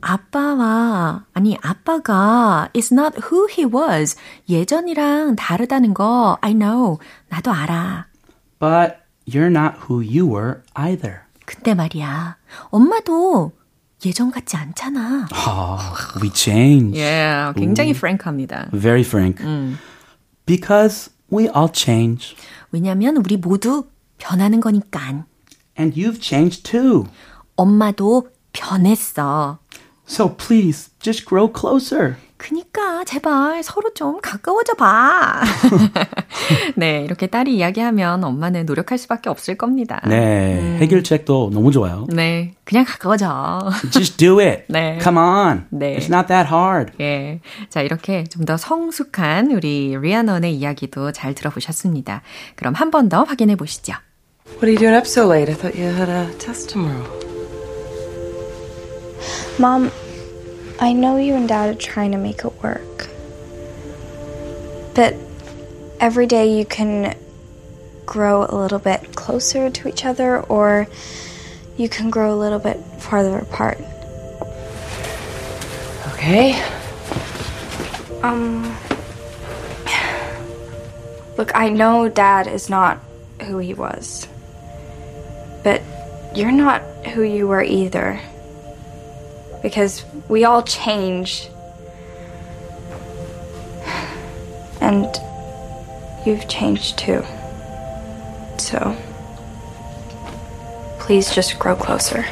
아빠와, 0.00 1.24
아니, 1.32 1.56
아빠가 1.62 2.68
is 2.76 2.92
not 2.94 3.16
who 3.18 3.48
he 3.50 3.64
was. 3.64 4.16
예전이랑 4.48 5.34
다르다는 5.36 5.94
거, 5.94 6.38
I 6.42 6.52
know. 6.52 6.98
나도 7.28 7.50
알아. 7.50 8.06
But 8.60 9.05
you're 9.26 9.50
not 9.50 9.74
who 9.88 10.00
you 10.00 10.26
were 10.26 10.62
either. 10.74 11.20
근데 11.44 11.74
말이야, 11.74 12.36
엄마도 12.70 13.52
예전 14.04 14.30
같지 14.30 14.56
않잖아. 14.56 15.28
Ah, 15.32 15.94
we 16.20 16.30
change. 16.32 16.98
예, 16.98 17.52
굉장히 17.56 17.92
프랭크합니다. 17.92 18.70
Very 18.72 19.02
frank. 19.02 19.42
Because 20.44 21.10
we 21.32 21.48
all 21.48 21.70
change. 21.72 22.36
왜냐면 22.72 23.16
우리 23.16 23.36
모두 23.36 23.86
변하는 24.18 24.60
거니까. 24.60 25.24
And 25.78 25.94
you've 25.94 26.20
changed 26.20 26.62
too. 26.64 27.06
엄마도 27.56 28.28
변했어. 28.52 29.58
So 30.06 30.36
please, 30.36 30.90
just 31.00 31.24
grow 31.26 31.48
closer. 31.48 32.16
그니까 32.38 33.02
제발 33.04 33.62
서로 33.62 33.94
좀 33.94 34.20
가까워져 34.20 34.74
봐. 34.74 35.40
네, 36.76 37.02
이렇게 37.02 37.26
딸이 37.28 37.56
이야기하면 37.56 38.22
엄마는 38.24 38.66
노력할 38.66 38.98
수밖에 38.98 39.30
없을 39.30 39.56
겁니다. 39.56 40.00
네, 40.06 40.58
음. 40.60 40.76
해결책도 40.80 41.50
너무 41.52 41.72
좋아요. 41.72 42.06
네, 42.10 42.52
그냥 42.64 42.84
가까워져. 42.84 43.60
Just 43.90 44.18
do 44.18 44.38
it. 44.40 44.64
네. 44.68 44.98
Come 45.02 45.18
on. 45.18 45.66
네. 45.70 45.96
It's 45.96 46.12
not 46.12 46.28
that 46.28 46.48
hard. 46.52 46.92
예. 47.00 47.40
자, 47.70 47.80
이렇게 47.80 48.24
좀 48.24 48.44
더 48.46 48.56
성숙한 48.56 49.50
우리 49.50 49.96
리아넌의 50.00 50.54
이야기도 50.54 51.10
잘 51.12 51.34
들어보셨습니다. 51.34 52.22
그럼 52.54 52.74
한 52.74 52.90
번 52.90 53.08
더 53.08 53.22
확인해 53.24 53.56
보시죠. 53.56 53.94
What 54.46 54.66
are 54.66 54.70
you 54.70 54.78
doing 54.78 54.94
up 54.96 55.06
so 55.08 55.26
late? 55.26 55.50
I 55.50 55.56
thought 55.58 55.76
you 55.76 55.90
had 55.92 56.08
a 56.10 56.30
test 56.38 56.68
tomorrow. 56.68 57.04
Mom, 59.58 59.90
I 60.78 60.92
know 60.92 61.16
you 61.16 61.34
and 61.34 61.48
Dad 61.48 61.70
are 61.70 61.78
trying 61.78 62.12
to 62.12 62.18
make 62.18 62.44
it 62.44 62.62
work. 62.62 63.08
But 64.94 65.14
every 66.00 66.26
day 66.26 66.58
you 66.58 66.66
can 66.66 67.16
grow 68.04 68.44
a 68.44 68.54
little 68.54 68.78
bit 68.78 69.14
closer 69.16 69.70
to 69.70 69.88
each 69.88 70.04
other 70.04 70.40
or 70.40 70.86
you 71.76 71.88
can 71.88 72.10
grow 72.10 72.34
a 72.34 72.36
little 72.36 72.58
bit 72.58 72.76
farther 72.98 73.38
apart. 73.38 73.78
Okay. 76.12 76.60
Um. 78.22 78.76
Look, 81.38 81.52
I 81.54 81.68
know 81.68 82.08
Dad 82.08 82.46
is 82.46 82.70
not 82.70 82.98
who 83.42 83.58
he 83.58 83.74
was. 83.74 84.26
But 85.62 85.82
you're 86.34 86.52
not 86.52 86.82
who 87.08 87.22
you 87.22 87.48
were 87.48 87.62
either 87.62 88.20
because 89.66 90.04
we 90.28 90.44
all 90.44 90.62
change. 90.62 91.48
And 94.80 95.08
you've 96.24 96.46
changed 96.48 96.96
too. 96.96 97.24
So, 98.58 98.96
please 101.00 101.34
just 101.34 101.58
grow 101.58 101.74
closer. 101.74 102.24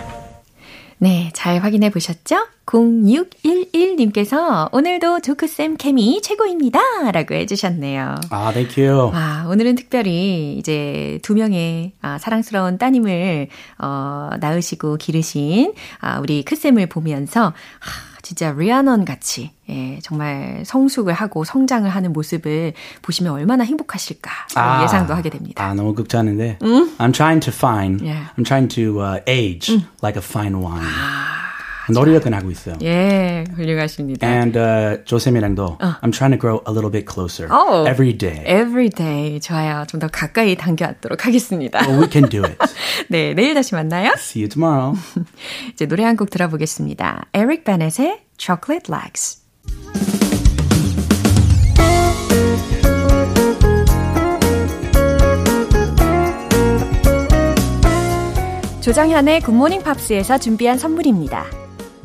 네, 0.98 1.30
잘 1.34 1.58
확인해 1.58 1.90
보셨죠? 1.90 2.46
0611님께서 2.66 4.68
오늘도 4.72 5.20
조크쌤 5.20 5.76
케미 5.76 6.20
최고입니다. 6.22 6.80
라고 7.12 7.34
해주셨네요. 7.34 8.14
아, 8.30 8.52
you. 8.76 9.10
와, 9.12 9.46
오늘은 9.48 9.74
특별히 9.74 10.56
이제 10.58 11.18
두 11.22 11.34
명의 11.34 11.92
아, 12.00 12.18
사랑스러운 12.18 12.78
따님을, 12.78 13.48
어, 13.78 14.30
낳으시고 14.40 14.96
기르신, 14.96 15.74
아, 16.00 16.20
우리 16.20 16.42
크쌤을 16.44 16.86
보면서, 16.86 17.46
하, 17.46 18.13
진짜 18.24 18.52
리아넌 18.52 19.04
같이 19.04 19.50
예, 19.68 19.98
정말 20.02 20.62
성숙을 20.64 21.12
하고 21.12 21.44
성장을 21.44 21.88
하는 21.88 22.12
모습을 22.14 22.72
보시면 23.02 23.34
얼마나 23.34 23.64
행복하실까 23.64 24.30
아, 24.54 24.82
예상도 24.82 25.14
하게 25.14 25.28
됩니다. 25.28 25.62
아 25.62 25.74
너무 25.74 25.94
극찬인데. 25.94 26.58
음? 26.62 26.96
I'm 26.98 27.12
trying 27.12 27.40
to 27.40 27.52
find. 27.52 28.02
Yeah. 28.02 28.30
I'm 28.38 28.44
trying 28.44 28.68
to 28.74 29.00
uh, 29.00 29.20
age 29.26 29.70
음. 29.72 29.86
like 30.02 30.16
a 30.16 30.24
fine 30.24 30.56
wine. 30.62 30.82
아. 30.82 31.33
노력은 31.92 32.32
하고 32.34 32.50
있어요. 32.50 32.76
예, 32.82 33.44
훌륭하십니다. 33.54 34.26
And 34.26 34.58
uh, 34.58 35.04
조쌤이랑도 35.04 35.64
어. 35.80 35.94
I'm 36.02 36.12
trying 36.12 36.32
to 36.32 36.38
grow 36.38 36.60
a 36.66 36.72
little 36.72 36.90
bit 36.90 37.06
closer 37.10 37.48
oh, 37.52 37.86
every 37.88 38.16
day. 38.16 38.42
Every 38.46 38.88
day. 38.90 39.40
좋아요. 39.40 39.84
좀 39.86 40.00
더 40.00 40.08
가까이 40.08 40.56
당겨왔도록 40.56 41.26
하겠습니다. 41.26 41.80
Well, 41.86 42.00
we 42.02 42.08
can 42.10 42.28
do 42.28 42.42
it. 42.44 42.56
네, 43.08 43.34
내일 43.34 43.54
다시 43.54 43.74
만나요. 43.74 44.12
See 44.16 44.42
you 44.42 44.48
tomorrow. 44.48 44.96
이제 45.72 45.86
노래 45.86 46.04
한 46.04 46.16
곡 46.16 46.30
들어보겠습니다. 46.30 47.26
에릭 47.34 47.64
베넷의 47.64 48.20
Chocolate 48.38 48.94
Legs. 48.94 49.42
조정현의 58.80 59.40
굿모닝 59.40 59.82
팝스에서 59.82 60.38
준비한 60.38 60.78
선물입니다. 60.78 61.46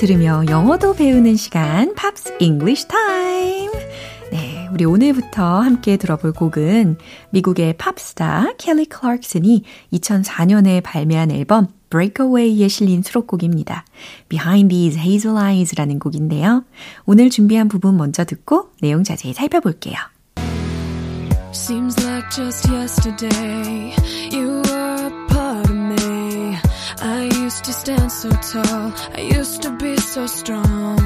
들으며 0.00 0.44
영어도 0.48 0.94
배우는 0.94 1.36
시간 1.36 1.94
Pops 1.94 2.34
English 2.40 2.88
Time. 2.88 3.70
네, 4.32 4.66
우리 4.72 4.86
오늘부터 4.86 5.60
함께 5.60 5.98
들어볼 5.98 6.32
곡은 6.32 6.96
미국의 7.28 7.74
팝스타 7.76 8.54
켈리 8.56 8.86
클락슨이 8.86 9.62
2004년에 9.92 10.82
발매한 10.82 11.30
앨범 11.30 11.68
Breakaway에 11.90 12.68
실린 12.68 13.02
수록곡입니다. 13.02 13.84
Behind 14.30 14.74
These 14.74 14.98
Hazel 14.98 15.36
Eyes라는 15.36 15.98
곡인데요. 15.98 16.64
오늘 17.04 17.28
준비한 17.28 17.68
부분 17.68 17.98
먼저 17.98 18.24
듣고 18.24 18.70
내용 18.80 19.04
자세히 19.04 19.34
살펴볼게요. 19.34 19.96
Seems 21.52 22.02
like 22.02 22.30
just 22.30 22.72
yesterday 22.72 23.94
you 24.32 24.62
used 27.50 27.64
to 27.64 27.72
stand 27.72 28.12
so 28.12 28.30
tall. 28.30 28.92
I 29.16 29.22
used 29.22 29.60
to 29.62 29.70
be 29.76 29.96
so 29.96 30.24
strong. 30.28 30.98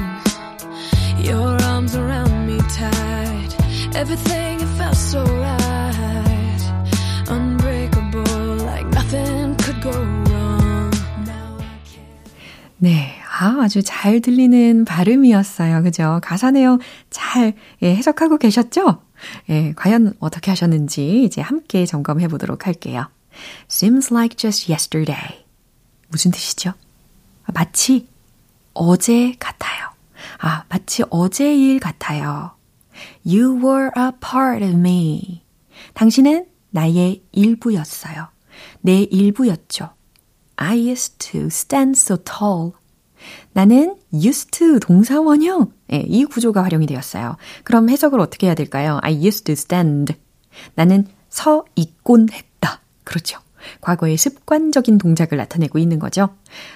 Your 1.17 1.57
arms 1.63 1.95
around 1.95 2.45
me 2.45 2.59
tight. 2.69 3.51
Everything 3.95 4.61
it 4.61 4.71
felt 4.77 4.95
so 4.95 5.23
right. 5.23 6.63
Unbreakable, 7.29 8.57
like 8.63 8.85
nothing 8.93 9.55
could 9.57 9.81
go 9.81 9.89
wrong. 9.89 10.91
네. 12.77 13.15
아, 13.39 13.63
아주 13.63 13.81
잘 13.81 14.21
들리는 14.21 14.85
발음이었어요. 14.85 15.81
그죠? 15.81 16.19
가사 16.21 16.51
내용 16.51 16.77
잘 17.09 17.53
예, 17.81 17.95
해석하고 17.95 18.37
계셨죠? 18.37 19.01
예, 19.49 19.73
과연 19.75 20.13
어떻게 20.19 20.51
하셨는지 20.51 21.23
이제 21.23 21.41
함께 21.41 21.87
점검해 21.87 22.27
보도록 22.27 22.67
할게요. 22.67 23.07
Seems 23.67 24.13
like 24.13 24.37
just 24.37 24.71
yesterday. 24.71 25.44
무슨 26.15 26.31
뜻이죠? 26.31 26.71
마치 27.53 28.07
어제 28.73 29.35
같아요. 29.37 29.89
아, 30.39 30.63
마치 30.69 31.03
어제 31.09 31.53
일 31.53 31.81
같아요. 31.81 32.55
You 33.25 33.57
were 33.57 33.89
a 33.97 34.11
part 34.21 34.63
of 34.63 34.75
me. 34.77 35.43
당신은 35.93 36.45
나의 36.69 37.21
일부였어요. 37.33 38.29
내 38.79 39.01
일부였죠. 39.01 39.89
I 40.55 40.87
used 40.87 41.17
to 41.17 41.47
stand 41.47 41.99
so 41.99 42.15
tall. 42.23 42.71
나는 43.51 43.97
used 44.13 44.51
to 44.51 44.79
동사원형. 44.79 45.73
네, 45.89 46.05
이 46.07 46.23
구조가 46.23 46.63
활용이 46.63 46.85
되었어요. 46.85 47.35
그럼 47.65 47.89
해석을 47.89 48.21
어떻게 48.21 48.47
해야 48.47 48.55
될까요? 48.55 48.99
I 49.03 49.15
used 49.15 49.43
to 49.43 49.51
stand. 49.51 50.15
나는 50.75 51.07
서 51.27 51.65
있곤 51.75 52.29
했다. 52.31 52.79
그렇죠. 53.03 53.41
과거의 53.81 54.17
습관적인 54.17 54.97
동작을 54.97 55.37
나타내고 55.37 55.79
있는 55.79 55.99
거죠. 55.99 56.29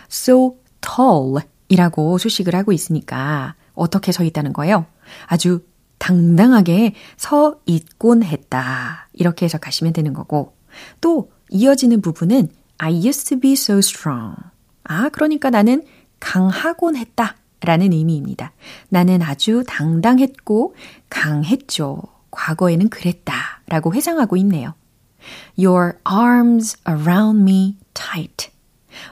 So 0.09 0.57
tall 0.81 1.45
이라고 1.67 2.17
수식을 2.17 2.55
하고 2.55 2.71
있으니까 2.71 3.55
어떻게 3.73 4.11
서 4.11 4.23
있다는 4.23 4.53
거예요? 4.53 4.85
아주 5.25 5.63
당당하게 5.97 6.95
서 7.17 7.59
있곤 7.65 8.23
했다. 8.23 9.07
이렇게 9.13 9.45
해석하시면 9.45 9.93
되는 9.93 10.13
거고. 10.13 10.55
또 11.01 11.31
이어지는 11.49 12.01
부분은 12.01 12.49
I 12.77 13.05
used 13.05 13.29
to 13.29 13.39
be 13.39 13.53
so 13.53 13.77
strong. 13.79 14.35
아, 14.83 15.09
그러니까 15.09 15.49
나는 15.49 15.83
강하곤 16.19 16.95
했다. 16.95 17.35
라는 17.61 17.91
의미입니다. 17.91 18.53
나는 18.87 19.21
아주 19.21 19.63
당당했고 19.67 20.75
강했죠. 21.09 22.01
과거에는 22.31 22.89
그랬다. 22.89 23.61
라고 23.67 23.93
회상하고 23.93 24.37
있네요. 24.37 24.73
Your 25.57 25.97
arms 26.05 26.77
around 26.87 27.41
me 27.41 27.77
tight. 27.93 28.51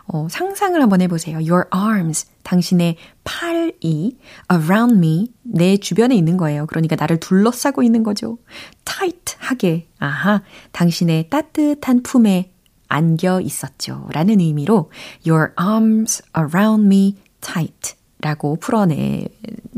어, 0.07 0.27
상상을 0.29 0.81
한번 0.81 1.01
해보세요. 1.01 1.37
Your 1.37 1.65
arms. 1.73 2.27
당신의 2.43 2.95
팔이 3.23 4.17
around 4.51 4.95
me. 4.95 5.33
내 5.43 5.77
주변에 5.77 6.15
있는 6.15 6.37
거예요. 6.37 6.65
그러니까 6.65 6.95
나를 6.95 7.19
둘러싸고 7.19 7.83
있는 7.83 8.03
거죠. 8.03 8.37
tight하게. 8.85 9.87
아하. 9.99 10.41
당신의 10.71 11.29
따뜻한 11.29 12.03
품에 12.03 12.51
안겨 12.87 13.41
있었죠. 13.41 14.07
라는 14.13 14.39
의미로 14.39 14.91
Your 15.27 15.51
arms 15.59 16.23
around 16.37 16.85
me 16.85 17.17
tight 17.41 17.95
라고 18.21 18.55
풀어낸 18.55 19.27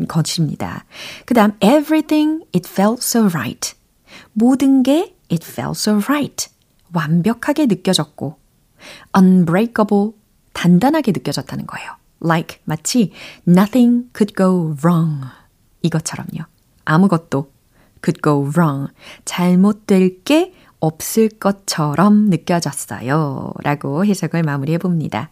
것입니다. 0.07 0.85
그 1.25 1.33
다음 1.33 1.51
everything 1.61 2.45
it 2.55 2.69
felt 2.69 2.99
so 3.03 3.25
right. 3.25 3.73
모든 4.33 4.83
게 4.83 5.15
it 5.31 5.45
felt 5.45 5.77
so 5.77 6.01
right. 6.09 6.49
완벽하게 6.93 7.67
느껴졌고 7.67 8.37
unbreakable 9.17 10.11
단단하게 10.53 11.11
느껴졌다는 11.11 11.67
거예요. 11.67 11.91
Like 12.23 12.59
마치 12.65 13.11
nothing 13.47 14.09
could 14.15 14.33
go 14.35 14.75
wrong 14.83 15.25
이것처럼요. 15.81 16.43
아무것도 16.85 17.51
could 18.03 18.21
go 18.23 18.49
wrong 18.55 18.91
잘못될 19.25 20.23
게 20.23 20.53
없을 20.79 21.29
것처럼 21.29 22.29
느껴졌어요. 22.29 23.53
라고 23.63 24.05
해석을 24.05 24.43
마무리해 24.43 24.77
봅니다. 24.77 25.29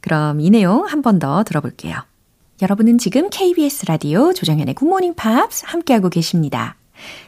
그럼 0.00 0.40
이 0.40 0.50
내용 0.50 0.86
한 0.86 1.02
번 1.02 1.18
더 1.18 1.42
들어볼게요. 1.44 1.96
여러분은 2.60 2.98
지금 2.98 3.30
KBS 3.30 3.86
라디오 3.86 4.32
조정현의 4.32 4.74
굿모닝 4.74 5.14
팝스 5.14 5.64
함께하고 5.66 6.08
계십니다. 6.08 6.77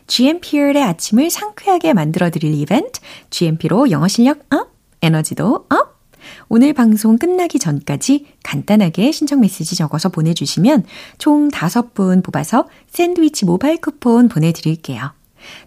GMP의 0.07 0.83
아침을 0.83 1.31
상쾌하게 1.31 1.93
만들어드릴 1.93 2.55
이벤트, 2.55 3.01
GMP로 3.31 3.91
영어 3.91 4.09
실력 4.09 4.41
up, 4.53 4.73
에너지도 5.03 5.67
up! 5.69 6.01
오늘 6.49 6.73
방송 6.73 7.17
끝나기 7.17 7.59
전까지 7.59 8.27
간단하게 8.43 9.13
신청 9.13 9.41
메시지 9.41 9.77
적어서 9.77 10.09
보내주시면 10.09 10.85
총 11.19 11.49
5분 11.49 12.23
뽑아서 12.23 12.69
샌드위치 12.89 13.45
모바일 13.45 13.81
쿠폰 13.81 14.29
보내드릴게요. 14.29 15.13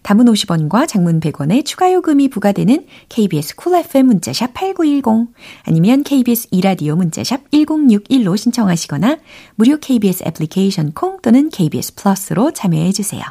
단문 0.03 0.25
50원과 0.25 0.87
장문 0.87 1.19
100원의 1.19 1.65
추가 1.65 1.91
요금이 1.91 2.29
부과되는 2.29 2.85
KBS 3.09 3.55
Cool 3.55 3.85
FM 3.85 4.05
문자샵 4.07 4.53
8910 4.53 5.33
아니면 5.63 6.03
KBS 6.03 6.49
2라디오 6.51 6.95
문자샵 6.95 7.49
1061로 7.51 8.37
신청하시거나 8.37 9.17
무료 9.55 9.77
KBS 9.77 10.25
애플리케이션 10.27 10.91
콩 10.93 11.19
또는 11.21 11.49
KBS 11.49 11.95
플러스로 11.95 12.51
참여해 12.51 12.91
주세요. 12.91 13.23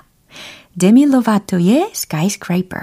데미 0.79 1.05
로바토의 1.05 1.91
Skyscraper 1.95 2.83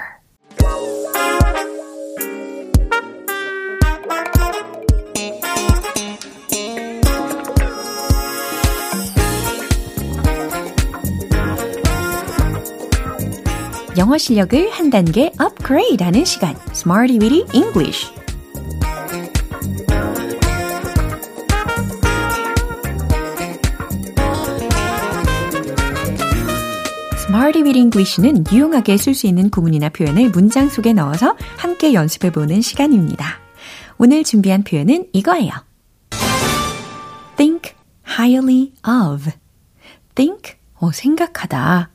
영어 13.97 14.17
실력을 14.17 14.69
한 14.71 14.89
단계 14.89 15.32
업그레이드 15.39 16.04
하는 16.04 16.23
시간 16.23 16.56
Smarty 16.71 17.17
Weedy 17.19 17.45
English 17.54 18.18
Smarty 27.30 27.62
with 27.62 27.78
English는 27.78 28.44
유용하게 28.52 28.98
쓸 28.98 29.13
수 29.13 29.28
있는 29.28 29.52
구문이나 29.52 29.89
표현을 29.89 30.32
문장 30.32 30.68
속에 30.68 30.94
넣어서 30.94 31.38
함께 31.58 31.94
연습해 31.94 32.32
보는 32.32 32.62
시간입니다. 32.62 33.38
오늘 34.00 34.24
준비한 34.24 34.63
표현은 34.63 35.10
이거예요. 35.13 35.52
think 37.38 37.76
highly 38.04 38.72
of. 38.84 39.30
think, 40.15 40.56
어, 40.80 40.92
생각하다. 40.92 41.92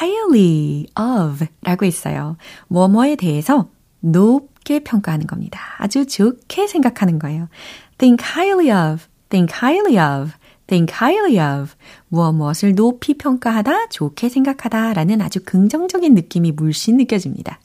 highly 0.00 0.86
of 0.96 1.44
라고 1.62 1.84
있어요. 1.84 2.36
뭐뭐에 2.68 3.16
대해서 3.16 3.68
높게 3.98 4.78
평가하는 4.78 5.26
겁니다. 5.26 5.58
아주 5.78 6.06
좋게 6.06 6.68
생각하는 6.68 7.18
거예요. 7.18 7.48
think 7.98 8.24
highly 8.24 8.70
of, 8.70 9.06
think 9.28 9.52
highly 9.60 9.98
of, 9.98 10.30
think 10.68 10.94
highly 10.94 11.38
of. 11.60 11.72
무엇 12.08 12.32
무엇을 12.32 12.74
높이 12.74 13.14
평가하다, 13.14 13.88
좋게 13.88 14.28
생각하다 14.28 14.92
라는 14.92 15.20
아주 15.20 15.40
긍정적인 15.44 16.14
느낌이 16.14 16.52
물씬 16.52 16.96
느껴집니다. 16.96 17.58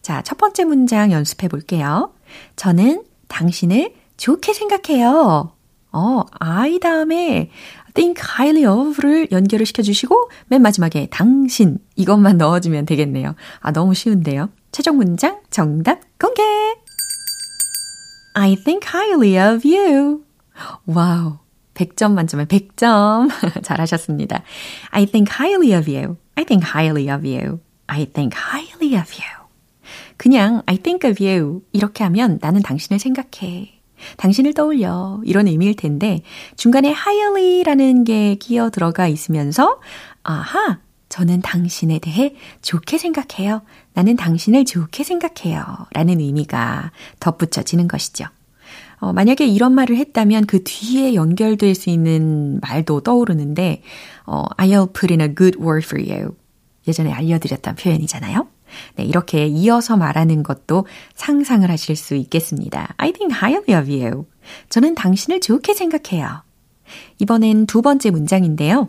자, 0.00 0.22
첫 0.22 0.38
번째 0.38 0.64
문장 0.64 1.12
연습해 1.12 1.48
볼게요. 1.48 2.12
저는 2.54 3.04
당신을 3.28 3.92
좋게 4.16 4.54
생각해요. 4.54 5.52
어, 5.92 6.24
I 6.38 6.78
다음에 6.78 7.50
think 7.94 8.22
highly 8.22 8.66
of를 8.66 9.28
연결을 9.32 9.66
시켜주시고 9.66 10.30
맨 10.48 10.62
마지막에 10.62 11.08
당신 11.10 11.78
이것만 11.96 12.36
넣어주면 12.38 12.86
되겠네요. 12.86 13.34
아 13.60 13.72
너무 13.72 13.94
쉬운데요. 13.94 14.50
최종 14.70 14.96
문장 14.96 15.40
정답 15.50 16.00
공개! 16.18 16.42
I 18.34 18.54
think 18.56 18.86
highly 18.86 19.38
of 19.38 19.66
you. 19.66 20.22
와우. 20.84 21.45
100점 21.76 22.12
만점에 22.12 22.46
100점. 22.46 23.30
잘하셨습니다. 23.62 24.42
I 24.90 25.06
think 25.06 25.32
highly 25.32 25.78
of 25.78 25.90
you. 25.90 26.16
I 26.34 26.44
think 26.44 26.68
highly 26.68 27.14
of 27.14 27.26
you. 27.26 27.60
I 27.86 28.06
think 28.06 28.36
highly 28.36 29.00
of 29.00 29.12
you. 29.12 29.46
그냥 30.16 30.62
I 30.66 30.78
think 30.78 31.08
of 31.08 31.22
you 31.22 31.62
이렇게 31.72 32.02
하면 32.04 32.38
나는 32.40 32.62
당신을 32.62 32.98
생각해. 32.98 33.76
당신을 34.16 34.54
떠올려. 34.54 35.20
이런 35.24 35.46
의미일 35.46 35.74
텐데, 35.74 36.22
중간에 36.56 36.90
highly라는 36.90 38.04
게 38.04 38.34
끼어 38.34 38.70
들어가 38.70 39.08
있으면서, 39.08 39.80
아하, 40.22 40.78
저는 41.08 41.40
당신에 41.40 41.98
대해 41.98 42.34
좋게 42.62 42.98
생각해요. 42.98 43.62
나는 43.94 44.16
당신을 44.16 44.64
좋게 44.64 45.04
생각해요. 45.04 45.64
라는 45.92 46.20
의미가 46.20 46.92
덧붙여지는 47.20 47.88
것이죠. 47.88 48.26
어, 48.98 49.12
만약에 49.12 49.46
이런 49.46 49.74
말을 49.74 49.96
했다면 49.96 50.46
그 50.46 50.62
뒤에 50.64 51.14
연결될 51.14 51.74
수 51.74 51.90
있는 51.90 52.60
말도 52.60 53.00
떠오르는데, 53.00 53.82
어, 54.24 54.44
I'll 54.56 54.92
put 54.92 55.12
in 55.12 55.20
a 55.20 55.34
good 55.34 55.58
word 55.58 55.86
for 55.86 56.02
you. 56.02 56.34
예전에 56.88 57.12
알려드렸던 57.12 57.76
표현이잖아요. 57.76 58.46
네, 58.96 59.04
이렇게 59.04 59.46
이어서 59.46 59.96
말하는 59.96 60.42
것도 60.42 60.86
상상을 61.14 61.68
하실 61.70 61.96
수 61.96 62.14
있겠습니다. 62.14 62.94
I 62.96 63.12
think 63.12 63.36
highly 63.36 63.80
of 63.80 63.90
you. 63.90 64.26
저는 64.68 64.94
당신을 64.94 65.40
좋게 65.40 65.74
생각해요. 65.74 66.42
이번엔 67.18 67.66
두 67.66 67.82
번째 67.82 68.10
문장인데요. 68.10 68.88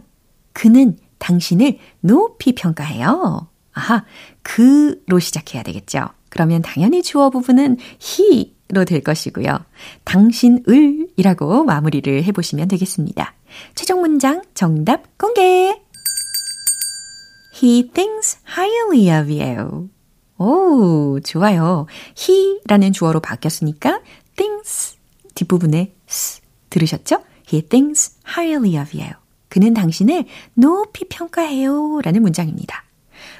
그는 0.53 0.97
당신을 1.19 1.77
높이 2.01 2.53
평가해요. 2.53 3.47
아하, 3.73 4.05
그로 4.41 5.19
시작해야 5.19 5.63
되겠죠. 5.63 6.07
그러면 6.29 6.61
당연히 6.61 7.01
주어 7.01 7.29
부분은 7.29 7.77
he 8.01 8.56
로될 8.69 9.01
것이고요. 9.01 9.59
당신을 10.03 11.09
이라고 11.15 11.63
마무리를 11.63 12.23
해보시면 12.23 12.67
되겠습니다. 12.67 13.33
최종 13.75 14.01
문장 14.01 14.41
정답 14.53 15.17
공개! 15.17 15.81
He 17.61 17.89
thinks 17.91 18.37
highly 18.47 19.21
of 19.21 19.31
you. 19.33 19.89
오, 20.37 21.19
좋아요. 21.21 21.87
he라는 22.17 22.93
주어로 22.93 23.19
바뀌었으니까 23.19 24.01
thinks 24.35 24.97
뒷부분에 25.33 25.93
s 26.07 26.41
들으셨죠? 26.69 27.23
He 27.51 27.63
thinks 27.63 28.17
highly 28.27 28.79
of 28.81 28.95
you. 28.95 29.13
그는 29.49 29.73
당신을 29.73 30.25
높이 30.53 31.05
평가해요. 31.05 32.01
라는 32.01 32.21
문장입니다. 32.21 32.83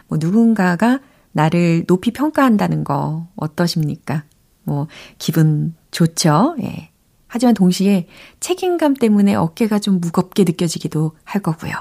뭐 0.07 0.17
누군가가 0.19 0.99
나를 1.31 1.85
높이 1.85 2.11
평가한다는 2.11 2.83
거 2.83 3.27
어떠십니까? 3.35 4.23
뭐 4.67 4.87
기분 5.17 5.73
좋죠? 5.91 6.55
예. 6.61 6.89
하지만 7.27 7.53
동시에 7.55 8.07
책임감 8.39 8.93
때문에 8.95 9.33
어깨가 9.35 9.79
좀 9.79 9.99
무겁게 9.99 10.43
느껴지기도 10.43 11.13
할 11.23 11.41
거고요. 11.41 11.73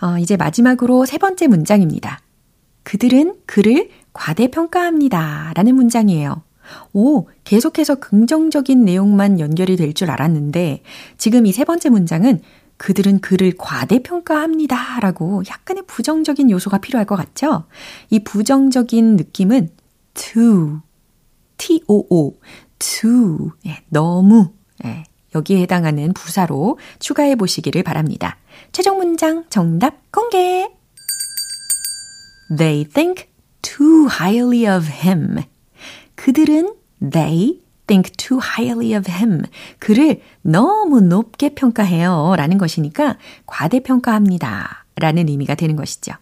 어, 0.00 0.18
이제 0.18 0.36
마지막으로 0.36 1.04
세 1.04 1.18
번째 1.18 1.48
문장입니다. 1.48 2.20
그들은 2.84 3.34
그를 3.46 3.90
과대평가합니다. 4.12 5.52
라는 5.54 5.74
문장이에요. 5.74 6.42
오, 6.92 7.28
계속해서 7.44 7.96
긍정적인 7.96 8.84
내용만 8.84 9.40
연결이 9.40 9.76
될 9.76 9.92
줄 9.94 10.10
알았는데, 10.10 10.82
지금 11.18 11.46
이 11.46 11.52
세 11.52 11.64
번째 11.64 11.88
문장은 11.90 12.40
그들은 12.76 13.20
그를 13.20 13.54
과대평가합니다. 13.58 15.00
라고 15.00 15.42
약간의 15.48 15.84
부정적인 15.86 16.50
요소가 16.50 16.78
필요할 16.78 17.06
것 17.06 17.16
같죠? 17.16 17.64
이 18.10 18.20
부정적인 18.20 19.16
느낌은 19.16 19.70
too, 20.14 20.80
too, 21.58 23.50
예, 23.66 23.82
너무, 23.88 24.52
예, 24.84 25.04
여기에 25.34 25.62
해당하는 25.62 26.12
부사로 26.14 26.78
추가해 26.98 27.36
보시기를 27.36 27.82
바랍니다. 27.82 28.38
최종 28.72 28.98
문장 28.98 29.44
정답 29.50 30.10
공개! 30.10 30.68
They 32.56 32.84
think 32.84 33.28
too 33.60 34.06
highly 34.08 34.66
of 34.66 34.88
him. 34.90 35.42
그들은 36.14 36.74
they 37.00 37.60
think 37.86 38.12
too 38.16 38.40
highly 38.42 38.96
of 38.96 39.10
him. 39.10 39.42
그를 39.78 40.22
너무 40.42 41.00
높게 41.00 41.50
평가해요. 41.50 42.34
라는 42.36 42.56
것이니까 42.58 43.18
과대평가합니다. 43.46 44.86
라는 44.96 45.28
의미가 45.28 45.54
되는 45.54 45.76
것이죠. 45.76 46.12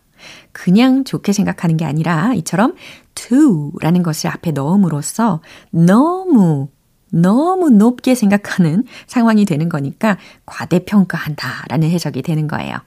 그냥 0.56 1.04
좋게 1.04 1.34
생각하는 1.34 1.76
게 1.76 1.84
아니라 1.84 2.32
이처럼 2.32 2.74
to라는 3.14 4.02
것을 4.02 4.30
앞에 4.30 4.52
넣음으로써 4.52 5.42
너무 5.70 6.68
너무 7.12 7.68
높게 7.68 8.14
생각하는 8.14 8.84
상황이 9.06 9.44
되는 9.44 9.68
거니까 9.68 10.16
과대평가한다 10.46 11.66
라는 11.68 11.90
해석이 11.90 12.22
되는 12.22 12.48
거예요. 12.48 12.78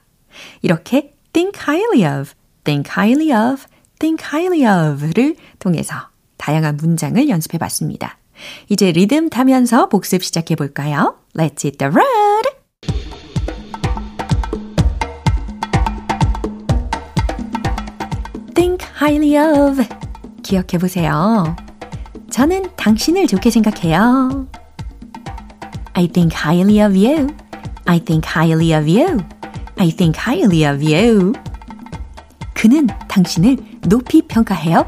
이렇게 0.62 1.14
think 1.32 1.60
highly 1.62 2.20
of, 2.20 2.32
think 2.64 2.90
highly 2.90 3.52
of, 3.52 3.62
think 4.00 4.26
highly 4.26 4.92
of를 4.92 5.36
통해서 5.60 5.94
다양한 6.38 6.76
문장을 6.76 7.28
연습해 7.28 7.56
봤습니다. 7.56 8.18
이제 8.68 8.90
리듬 8.90 9.30
타면서 9.30 9.88
복습 9.88 10.24
시작해 10.24 10.56
볼까요? 10.56 11.16
Let's 11.36 11.64
hit 11.64 11.78
the 11.78 11.92
road! 11.92 12.19
Highly 19.00 19.36
of. 19.38 19.82
기억해 20.42 20.78
보세요. 20.78 21.56
저는 22.30 22.70
당신을 22.76 23.26
좋게 23.26 23.50
생각해요. 23.50 24.46
I 25.94 26.06
think 26.06 26.36
highly 26.36 26.84
of 26.84 26.94
you. 26.94 27.28
I 27.86 27.98
think 27.98 28.28
highly 28.28 28.72
of 28.76 28.86
you. 28.86 29.18
I 29.78 29.90
think 29.90 30.20
highly 30.20 30.70
of 30.70 30.84
you. 30.84 31.32
그는 32.52 32.88
당신을 33.08 33.56
높이 33.88 34.20
평가해요. 34.28 34.86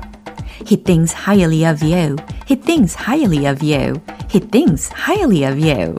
He 0.66 0.76
thinks 0.76 1.14
highly 1.14 1.64
of 1.64 1.82
you. 1.82 2.16
He 2.46 2.56
thinks 2.60 2.94
highly 2.94 3.46
of 3.46 3.64
you. 3.64 3.94
He 4.30 4.40
thinks 4.40 4.92
highly 4.92 5.44
of 5.44 5.58
you. 5.58 5.96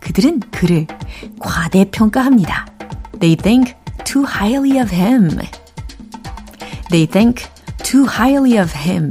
그들은 0.00 0.40
그를 0.50 0.86
과대평가합니다. 1.38 2.66
They 3.20 3.36
think 3.36 3.74
too 4.04 4.24
highly 4.24 4.80
of 4.80 4.94
him. 4.94 5.38
They 6.92 7.06
think 7.06 7.48
too 7.82 8.04
highly 8.04 8.58
of 8.58 8.70
him. 8.76 9.08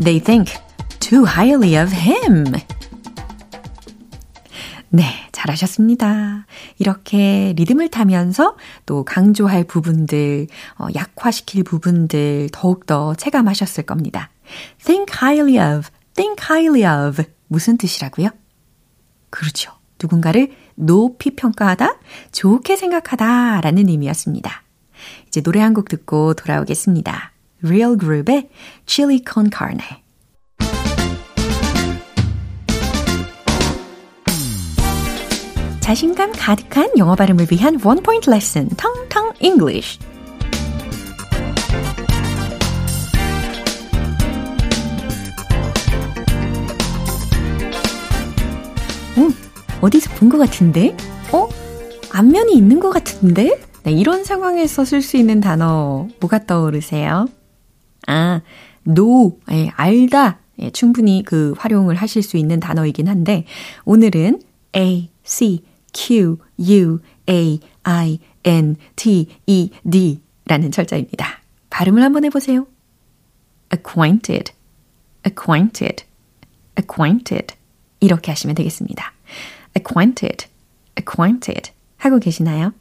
They 0.00 0.20
think 0.20 0.52
too 1.00 1.24
highly 1.26 1.74
of 1.76 1.92
him. 1.92 2.44
네, 4.90 5.04
잘하셨습니다. 5.32 6.46
이렇게 6.78 7.54
리듬을 7.56 7.88
타면서 7.88 8.56
또 8.86 9.04
강조할 9.04 9.64
부분들, 9.64 10.46
어, 10.78 10.86
약화시킬 10.94 11.64
부분들 11.64 12.50
더욱더 12.52 13.16
체감하셨을 13.16 13.82
겁니다. 13.82 14.30
think 14.84 15.12
highly 15.20 15.58
of, 15.58 15.88
think 16.14 16.40
highly 16.48 17.08
of. 17.08 17.24
무슨 17.48 17.76
뜻이라고요? 17.76 18.28
그렇죠. 19.30 19.72
누군가를 20.00 20.52
높이 20.76 21.34
평가하다, 21.34 21.98
좋게 22.30 22.76
생각하다 22.76 23.60
라는 23.60 23.88
의미였습니다. 23.88 24.62
이제 25.28 25.40
노래 25.40 25.60
한 25.60 25.74
곡 25.74 25.88
듣고 25.88 26.34
돌아오겠습니다. 26.34 27.32
Real 27.64 27.96
Group의 27.98 28.48
Chili 28.86 29.20
Con 29.26 29.50
Carne. 29.56 29.80
자신감 35.80 36.32
가득한 36.32 36.90
영어 36.96 37.14
발음을 37.16 37.46
위한 37.50 37.78
원 37.84 38.02
포인트 38.02 38.30
레슨, 38.30 38.68
텅텅 38.76 39.32
English. 39.40 39.98
음, 49.18 49.34
어디서 49.80 50.10
본 50.16 50.28
것 50.28 50.38
같은데? 50.38 50.96
어? 51.32 51.48
안면이 52.12 52.54
있는 52.54 52.80
것 52.80 52.90
같은데? 52.90 53.58
네, 53.84 53.92
이런 53.92 54.24
상황에서 54.24 54.84
쓸 54.84 55.02
수 55.02 55.16
있는 55.16 55.40
단어 55.40 56.08
뭐가 56.20 56.46
떠오르세요? 56.46 57.26
아, 58.06 58.40
know, 58.84 59.38
예, 59.50 59.70
알다. 59.74 60.38
예, 60.60 60.70
충분히 60.70 61.22
그 61.24 61.54
활용을 61.58 61.96
하실 61.96 62.22
수 62.22 62.36
있는 62.36 62.60
단어이긴 62.60 63.08
한데 63.08 63.44
오늘은 63.84 64.40
A, 64.76 65.10
C, 65.24 65.64
Q, 65.92 66.38
U, 66.60 67.00
A, 67.28 67.60
I, 67.82 68.18
N, 68.44 68.76
T, 68.96 69.26
E, 69.46 69.70
D 69.88 70.20
라는 70.46 70.70
철자입니다. 70.70 71.40
발음을 71.70 72.02
한번 72.02 72.24
해보세요. 72.24 72.66
acquainted, 73.72 74.52
acquainted, 75.26 76.04
acquainted 76.78 77.54
이렇게 78.00 78.30
하시면 78.30 78.54
되겠습니다. 78.54 79.12
acquainted, 79.76 80.46
acquainted 80.98 81.72
하고 81.96 82.18
계시나요? 82.18 82.72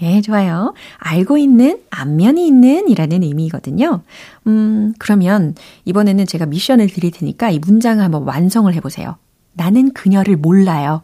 예, 0.00 0.20
좋아요. 0.20 0.74
알고 0.98 1.38
있는, 1.38 1.80
안면이 1.90 2.46
있는 2.46 2.88
이라는 2.88 3.22
의미거든요. 3.24 4.02
음, 4.46 4.94
그러면 4.98 5.54
이번에는 5.84 6.24
제가 6.26 6.46
미션을 6.46 6.86
드릴 6.88 7.10
테니까 7.10 7.50
이 7.50 7.58
문장을 7.58 8.02
한번 8.02 8.22
완성을 8.22 8.72
해보세요. 8.72 9.16
나는 9.54 9.92
그녀를 9.92 10.36
몰라요. 10.36 11.02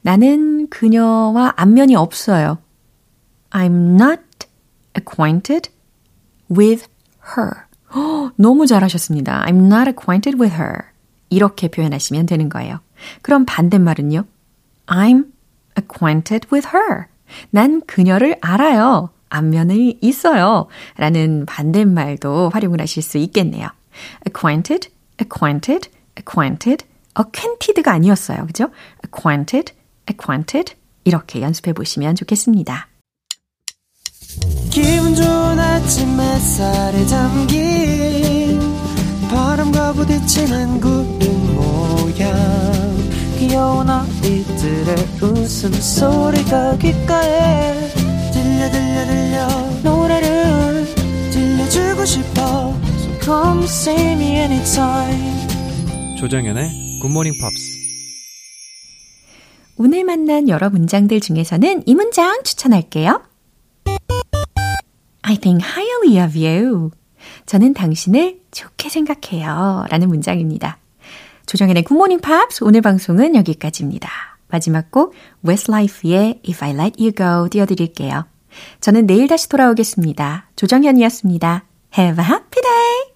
나는 0.00 0.68
그녀와 0.68 1.54
안면이 1.56 1.94
없어요. 1.94 2.58
I'm 3.50 4.00
not 4.00 4.22
acquainted 4.96 5.70
with 6.50 6.86
her. 7.36 7.66
너무 8.36 8.66
잘하셨습니다. 8.66 9.44
I'm 9.46 9.66
not 9.66 9.88
acquainted 9.88 10.40
with 10.40 10.54
her. 10.54 10.84
이렇게 11.28 11.68
표현하시면 11.68 12.26
되는 12.26 12.48
거예요. 12.48 12.80
그럼 13.20 13.44
반대말은요? 13.44 14.24
I'm 14.86 15.26
acquainted 15.78 16.48
with 16.52 16.68
her. 16.74 17.11
난 17.50 17.80
그녀를 17.86 18.36
알아요. 18.40 19.10
안면이 19.28 19.98
있어요. 20.00 20.66
라는 20.96 21.46
반대말도 21.46 22.50
활용을 22.50 22.80
하실 22.80 23.02
수 23.02 23.18
있겠네요. 23.18 23.68
acquainted, 24.26 24.90
acquainted, 25.20 25.90
acquainted, 26.18 26.84
acquainted가 27.18 27.92
아니었어요. 27.92 28.46
그죠? 28.46 28.70
acquainted, 29.04 29.72
acquainted 30.10 30.74
이렇게 31.04 31.40
연습해 31.40 31.72
보시면 31.72 32.14
좋겠습니다. 32.14 32.88
기분 34.70 35.14
좋은 35.14 35.58
아침 35.58 36.20
햇살에 36.20 37.06
담긴 37.06 38.60
바람과 39.30 39.92
부딪히는 39.94 40.80
모양 40.80 41.21
귀여운 43.52 43.86
아이들의 43.90 44.96
웃음소리가 45.20 46.78
귓가에 46.78 47.90
들려 48.32 48.70
들려 48.70 49.04
들려 49.04 49.46
노래를 49.82 50.86
들려주고 51.30 52.02
싶어 52.06 52.74
So 52.96 53.20
come 53.20 53.64
see 53.64 54.12
me 54.12 54.36
anytime 54.38 56.16
조정연의 56.18 56.70
굿모닝 57.02 57.34
팝스 57.42 57.76
오늘 59.76 60.04
만난 60.04 60.48
여러 60.48 60.70
문장들 60.70 61.20
중에서는 61.20 61.82
이 61.84 61.94
문장 61.94 62.42
추천할게요. 62.44 63.22
I 65.20 65.36
think 65.36 65.62
highly 65.62 66.26
of 66.26 66.38
you. 66.42 66.90
저는 67.44 67.74
당신을 67.74 68.40
좋게 68.50 68.88
생각해요. 68.88 69.84
라는 69.90 70.08
문장입니다. 70.08 70.78
조정현의 71.52 71.84
굿모닝 71.84 72.20
팝스 72.20 72.64
오늘 72.64 72.80
방송은 72.80 73.34
여기까지입니다. 73.34 74.08
마지막 74.48 74.90
곡 74.90 75.12
Westlife의 75.46 76.40
If 76.48 76.64
I 76.64 76.70
Let 76.70 76.98
You 76.98 77.12
Go 77.12 77.50
띄워드릴게요. 77.50 78.24
저는 78.80 79.06
내일 79.06 79.28
다시 79.28 79.50
돌아오겠습니다. 79.50 80.48
조정현이었습니다. 80.56 81.64
Have 81.98 82.24
a 82.24 82.30
happy 82.30 82.62
day! 82.62 83.11